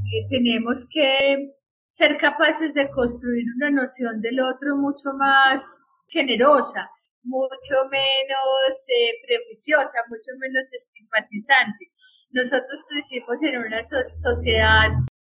Y 0.05 0.27
tenemos 0.27 0.87
que 0.89 1.53
ser 1.89 2.17
capaces 2.17 2.73
de 2.73 2.89
construir 2.89 3.45
una 3.57 3.69
noción 3.69 4.21
del 4.21 4.39
otro 4.39 4.75
mucho 4.75 5.13
más 5.19 5.83
generosa, 6.09 6.89
mucho 7.21 7.77
menos 7.91 8.73
eh, 8.89 9.13
prejuiciosa, 9.21 9.99
mucho 10.09 10.31
menos 10.39 10.65
estigmatizante. 10.73 11.93
Nosotros 12.31 12.85
crecimos 12.89 13.43
en 13.43 13.59
una 13.59 13.81
sociedad 13.83 14.89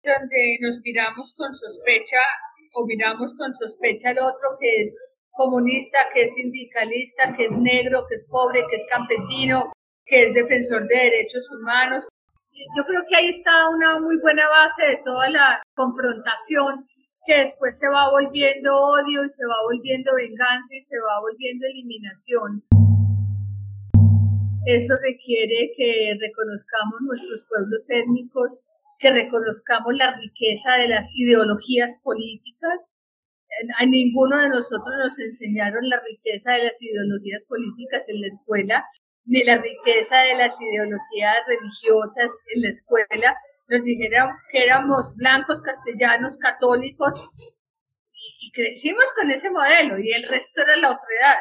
donde 0.03 0.57
nos 0.61 0.79
miramos 0.85 1.33
con 1.35 1.53
sospecha 1.53 2.23
o 2.75 2.85
miramos 2.85 3.33
con 3.37 3.53
sospecha 3.53 4.11
al 4.11 4.19
otro 4.19 4.55
que 4.59 4.83
es 4.83 4.97
comunista, 5.31 5.99
que 6.13 6.23
es 6.23 6.33
sindicalista, 6.33 7.35
que 7.35 7.45
es 7.45 7.57
negro, 7.57 7.99
que 8.09 8.15
es 8.15 8.25
pobre, 8.29 8.61
que 8.69 8.77
es 8.77 8.85
campesino, 8.89 9.71
que 10.07 10.23
es 10.23 10.33
defensor 10.33 10.87
de 10.87 10.95
derechos 10.95 11.49
humanos. 11.51 12.07
Yo 12.75 12.83
creo 12.85 13.03
que 13.07 13.15
ahí 13.15 13.27
está 13.27 13.69
una 13.69 13.99
muy 13.99 14.19
buena 14.19 14.47
base 14.49 14.85
de 14.87 15.01
toda 15.05 15.29
la 15.29 15.61
confrontación 15.75 16.87
que 17.25 17.39
después 17.39 17.77
se 17.77 17.89
va 17.89 18.09
volviendo 18.09 18.75
odio 18.75 19.25
y 19.25 19.29
se 19.29 19.45
va 19.45 19.55
volviendo 19.63 20.15
venganza 20.15 20.73
y 20.73 20.81
se 20.81 20.95
va 20.99 21.19
volviendo 21.21 21.67
eliminación. 21.67 22.63
Eso 24.65 24.95
requiere 24.95 25.71
que 25.77 26.17
reconozcamos 26.19 26.99
nuestros 27.01 27.45
pueblos 27.47 27.89
étnicos, 27.89 28.65
que 28.99 29.11
reconozcamos 29.11 29.95
la 29.95 30.15
riqueza 30.17 30.75
de 30.77 30.87
las 30.87 31.15
ideologías 31.15 31.99
políticas, 32.03 33.03
a 33.77 33.85
ninguno 33.85 34.37
de 34.37 34.49
nosotros 34.49 34.95
nos 34.97 35.19
enseñaron 35.19 35.87
la 35.87 35.99
riqueza 36.01 36.53
de 36.53 36.63
las 36.65 36.81
ideologías 36.81 37.45
políticas 37.45 38.09
en 38.09 38.21
la 38.21 38.27
escuela, 38.27 38.85
ni 39.27 39.43
la 39.43 39.57
riqueza 39.57 40.17
de 40.19 40.35
las 40.37 40.55
ideologías 40.59 41.35
religiosas 41.47 42.31
en 42.55 42.61
la 42.61 42.69
escuela. 42.69 43.37
Nos 43.67 43.83
dijeron 43.83 44.31
que 44.51 44.63
éramos 44.63 45.15
blancos, 45.17 45.61
castellanos, 45.61 46.37
católicos, 46.37 47.29
y, 48.39 48.51
crecimos 48.51 49.05
con 49.19 49.29
ese 49.29 49.51
modelo, 49.51 49.99
y 49.99 50.11
el 50.11 50.23
resto 50.23 50.61
era 50.63 50.77
la 50.77 50.89
otra 50.89 51.09
edad. 51.21 51.37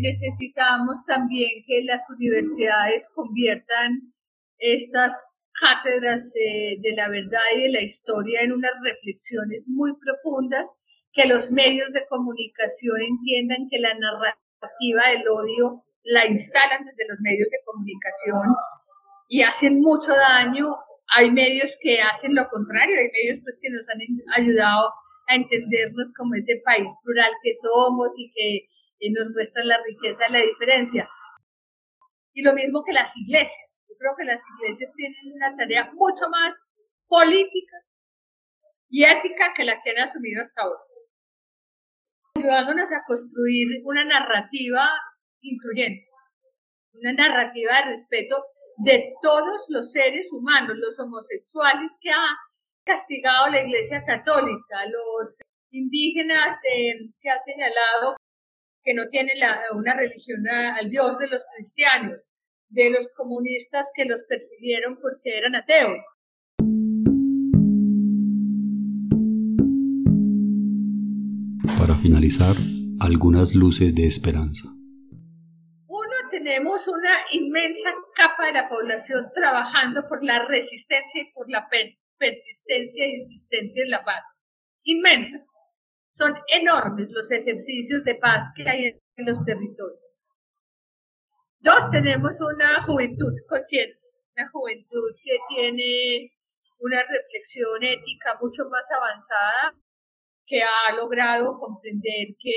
Necesitamos 0.00 1.04
también 1.06 1.64
que 1.66 1.82
las 1.84 2.08
universidades 2.10 3.08
conviertan 3.14 4.14
estas 4.58 5.26
cátedras 5.60 6.34
eh, 6.36 6.76
de 6.80 6.94
la 6.94 7.08
verdad 7.08 7.40
y 7.56 7.62
de 7.62 7.68
la 7.70 7.82
historia 7.82 8.42
en 8.42 8.52
unas 8.52 8.72
reflexiones 8.84 9.64
muy 9.66 9.92
profundas, 9.96 10.76
que 11.12 11.26
los 11.26 11.50
medios 11.52 11.90
de 11.92 12.06
comunicación 12.08 13.00
entiendan 13.00 13.68
que 13.70 13.78
la 13.78 13.94
narrativa 13.94 14.43
del 14.78 15.28
odio 15.28 15.84
la 16.02 16.26
instalan 16.26 16.84
desde 16.84 17.08
los 17.08 17.18
medios 17.20 17.48
de 17.50 17.58
comunicación 17.64 18.54
y 19.28 19.42
hacen 19.42 19.80
mucho 19.80 20.12
daño. 20.12 20.76
Hay 21.16 21.30
medios 21.30 21.76
que 21.80 22.00
hacen 22.00 22.34
lo 22.34 22.48
contrario, 22.48 22.96
hay 22.96 23.10
medios 23.10 23.40
pues 23.42 23.58
que 23.60 23.70
nos 23.70 23.86
han 23.88 24.00
ayudado 24.42 24.92
a 25.28 25.34
entendernos 25.34 26.12
como 26.16 26.34
ese 26.34 26.60
país 26.64 26.90
plural 27.02 27.32
que 27.42 27.52
somos 27.54 28.18
y 28.18 28.30
que 28.32 28.56
eh, 29.00 29.12
nos 29.12 29.30
muestran 29.30 29.68
la 29.68 29.78
riqueza 29.84 30.26
de 30.26 30.38
la 30.38 30.44
diferencia. 30.44 31.08
Y 32.32 32.42
lo 32.42 32.52
mismo 32.52 32.82
que 32.84 32.92
las 32.92 33.16
iglesias 33.16 33.84
creo 34.04 34.16
que 34.16 34.24
las 34.24 34.42
iglesias 34.58 34.92
tienen 34.96 35.32
una 35.34 35.56
tarea 35.56 35.90
mucho 35.94 36.28
más 36.30 36.54
política 37.06 37.76
y 38.90 39.04
ética 39.04 39.54
que 39.56 39.64
la 39.64 39.80
que 39.82 39.90
han 39.90 40.06
asumido 40.06 40.42
hasta 40.42 40.62
ahora, 40.62 40.80
ayudándonos 42.36 42.92
a 42.92 43.02
construir 43.06 43.82
una 43.84 44.04
narrativa 44.04 44.88
incluyente, 45.40 46.08
una 46.92 47.12
narrativa 47.12 47.72
de 47.76 47.90
respeto 47.90 48.36
de 48.78 49.14
todos 49.22 49.66
los 49.68 49.92
seres 49.92 50.32
humanos, 50.32 50.76
los 50.76 50.98
homosexuales 50.98 51.92
que 52.00 52.10
ha 52.10 52.36
castigado 52.84 53.48
la 53.48 53.60
Iglesia 53.60 54.04
Católica, 54.04 54.76
los 54.90 55.38
indígenas 55.70 56.58
eh, 56.64 56.94
que 57.20 57.30
ha 57.30 57.38
señalado 57.38 58.16
que 58.82 58.94
no 58.94 59.04
tienen 59.10 59.36
una 59.74 59.94
religión 59.94 60.46
al 60.48 60.90
Dios 60.90 61.18
de 61.18 61.28
los 61.28 61.46
cristianos, 61.54 62.28
de 62.68 62.90
los 62.90 63.08
comunistas 63.16 63.90
que 63.94 64.04
los 64.04 64.24
persiguieron 64.24 64.98
porque 65.00 65.38
eran 65.38 65.54
ateos. 65.54 66.04
Para 71.66 71.96
finalizar, 71.96 72.54
algunas 73.00 73.54
luces 73.54 73.94
de 73.94 74.06
esperanza. 74.06 74.68
Uno, 75.86 76.16
tenemos 76.30 76.86
una 76.88 77.10
inmensa 77.32 77.90
capa 78.14 78.46
de 78.46 78.52
la 78.52 78.68
población 78.68 79.30
trabajando 79.34 80.06
por 80.06 80.22
la 80.22 80.44
resistencia 80.44 81.22
y 81.22 81.32
por 81.32 81.50
la 81.50 81.66
persistencia 82.18 83.06
e 83.06 83.16
insistencia 83.16 83.82
en 83.82 83.90
la 83.90 84.04
paz. 84.04 84.22
Inmensa. 84.82 85.42
Son 86.10 86.34
enormes 86.48 87.08
los 87.10 87.30
ejercicios 87.30 88.04
de 88.04 88.16
paz 88.16 88.52
que 88.54 88.68
hay 88.68 89.00
en 89.16 89.26
los 89.26 89.42
territorios. 89.44 90.00
Dos, 91.60 91.90
tenemos 91.90 92.40
una 92.40 92.82
juventud 92.84 93.32
consciente, 93.48 93.98
una 94.36 94.50
juventud 94.50 95.14
que 95.24 95.38
tiene 95.48 96.30
una 96.78 96.98
reflexión 97.00 97.82
ética 97.82 98.36
mucho 98.42 98.68
más 98.68 98.86
avanzada, 98.92 99.83
que 100.46 100.62
ha 100.62 100.94
logrado 100.96 101.58
comprender 101.58 102.36
que 102.38 102.54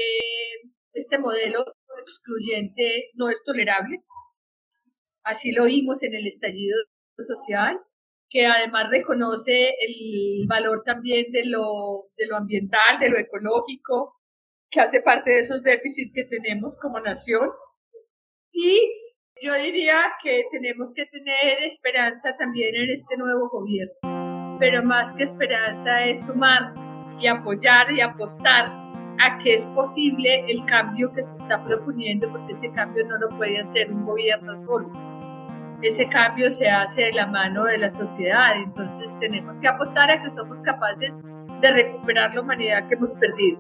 este 0.93 1.19
modelo 1.19 1.63
excluyente 2.01 3.11
no 3.15 3.29
es 3.29 3.43
tolerable. 3.43 4.03
Así 5.23 5.51
lo 5.51 5.65
vimos 5.65 6.03
en 6.03 6.15
el 6.15 6.27
estallido 6.27 6.77
social, 7.17 7.79
que 8.29 8.45
además 8.45 8.89
reconoce 8.89 9.69
el 9.79 10.47
valor 10.47 10.83
también 10.85 11.31
de 11.31 11.45
lo, 11.45 12.09
de 12.17 12.27
lo 12.27 12.37
ambiental, 12.37 12.99
de 12.99 13.09
lo 13.09 13.17
ecológico, 13.17 14.15
que 14.69 14.81
hace 14.81 15.01
parte 15.01 15.31
de 15.31 15.39
esos 15.39 15.63
déficits 15.63 16.11
que 16.13 16.25
tenemos 16.25 16.77
como 16.81 16.99
nación 16.99 17.49
y 18.51 18.79
yo 19.41 19.53
diría 19.53 19.95
que 20.21 20.45
tenemos 20.51 20.93
que 20.93 21.05
tener 21.05 21.59
esperanza 21.63 22.35
también 22.37 22.75
en 22.75 22.89
este 22.89 23.17
nuevo 23.17 23.49
gobierno, 23.49 24.57
pero 24.59 24.83
más 24.83 25.13
que 25.13 25.23
esperanza 25.23 26.05
es 26.05 26.25
sumar 26.25 26.86
y 27.19 27.27
apoyar 27.27 27.91
y 27.91 28.01
apostar 28.01 28.87
a 29.19 29.39
que 29.39 29.53
es 29.53 29.65
posible 29.67 30.45
el 30.47 30.63
cambio 30.65 31.11
que 31.13 31.21
se 31.21 31.35
está 31.35 31.63
proponiendo, 31.63 32.29
porque 32.31 32.53
ese 32.53 32.71
cambio 32.71 33.03
no 33.07 33.17
lo 33.17 33.29
puede 33.37 33.59
hacer 33.59 33.91
un 33.91 34.05
gobierno 34.05 34.53
solo. 34.65 34.91
ese 35.81 36.07
cambio 36.07 36.49
se 36.49 36.67
hace 36.67 37.03
de 37.03 37.13
la 37.13 37.27
mano 37.27 37.63
de 37.63 37.77
la 37.77 37.91
sociedad. 37.91 38.59
Entonces 38.63 39.17
tenemos 39.19 39.59
que 39.59 39.67
apostar 39.67 40.09
a 40.09 40.21
que 40.21 40.31
somos 40.31 40.59
capaces 40.61 41.21
de 41.61 41.71
recuperar 41.71 42.33
la 42.33 42.41
humanidad 42.41 42.87
que 42.87 42.95
hemos 42.95 43.15
perdido. 43.15 43.57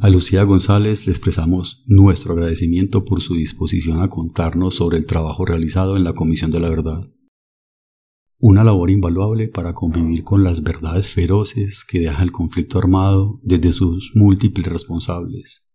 A 0.00 0.08
Lucía 0.10 0.44
González 0.44 1.06
le 1.06 1.12
expresamos 1.12 1.82
nuestro 1.86 2.32
agradecimiento 2.32 3.04
por 3.04 3.20
su 3.20 3.34
disposición 3.34 4.00
a 4.00 4.08
contarnos 4.08 4.76
sobre 4.76 4.96
el 4.96 5.06
trabajo 5.06 5.44
realizado 5.44 5.96
en 5.96 6.04
la 6.04 6.12
Comisión 6.12 6.52
de 6.52 6.60
la 6.60 6.68
Verdad. 6.68 7.00
Una 8.40 8.62
labor 8.62 8.90
invaluable 8.90 9.48
para 9.48 9.74
convivir 9.74 10.22
con 10.22 10.44
las 10.44 10.62
verdades 10.62 11.10
feroces 11.10 11.84
que 11.84 11.98
deja 11.98 12.22
el 12.22 12.30
conflicto 12.30 12.78
armado 12.78 13.40
desde 13.42 13.72
sus 13.72 14.12
múltiples 14.14 14.64
responsables. 14.68 15.74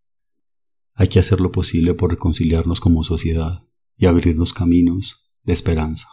Hay 0.94 1.08
que 1.08 1.18
hacer 1.18 1.42
lo 1.42 1.52
posible 1.52 1.92
por 1.92 2.12
reconciliarnos 2.12 2.80
como 2.80 3.04
sociedad 3.04 3.64
y 3.98 4.06
abrirnos 4.06 4.54
caminos 4.54 5.30
de 5.42 5.52
esperanza. 5.52 6.08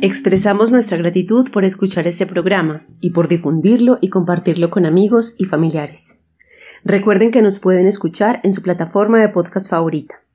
Expresamos 0.00 0.70
nuestra 0.70 0.96
gratitud 0.96 1.50
por 1.50 1.66
escuchar 1.66 2.06
este 2.06 2.26
programa 2.26 2.86
y 3.02 3.10
por 3.10 3.28
difundirlo 3.28 3.98
y 4.00 4.08
compartirlo 4.08 4.70
con 4.70 4.86
amigos 4.86 5.36
y 5.38 5.44
familiares. 5.44 6.20
Recuerden 6.82 7.30
que 7.30 7.42
nos 7.42 7.58
pueden 7.58 7.86
escuchar 7.86 8.40
en 8.42 8.54
su 8.54 8.62
plataforma 8.62 9.20
de 9.20 9.28
podcast 9.28 9.68
favorita. 9.68 10.25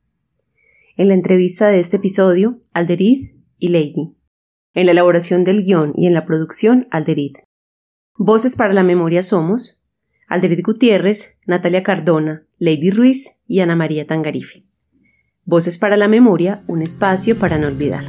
En 0.97 1.07
la 1.07 1.13
entrevista 1.13 1.67
de 1.67 1.79
este 1.79 1.97
episodio, 1.97 2.59
Alderid 2.73 3.33
y 3.57 3.67
Lady. 3.69 4.15
En 4.73 4.85
la 4.85 4.93
elaboración 4.93 5.43
del 5.43 5.63
guion 5.63 5.91
y 5.95 6.07
en 6.07 6.13
la 6.13 6.25
producción, 6.25 6.87
Alderid. 6.91 7.35
Voces 8.17 8.55
para 8.55 8.73
la 8.73 8.83
Memoria 8.83 9.23
somos 9.23 9.85
Alderid 10.27 10.63
Gutiérrez, 10.63 11.39
Natalia 11.45 11.83
Cardona, 11.83 12.45
Lady 12.57 12.91
Ruiz 12.91 13.41
y 13.47 13.59
Ana 13.59 13.75
María 13.75 14.07
Tangarife. 14.07 14.65
Voces 15.43 15.77
para 15.77 15.97
la 15.97 16.07
Memoria, 16.07 16.63
un 16.67 16.81
espacio 16.81 17.37
para 17.37 17.57
no 17.57 17.67
olvidar. 17.67 18.03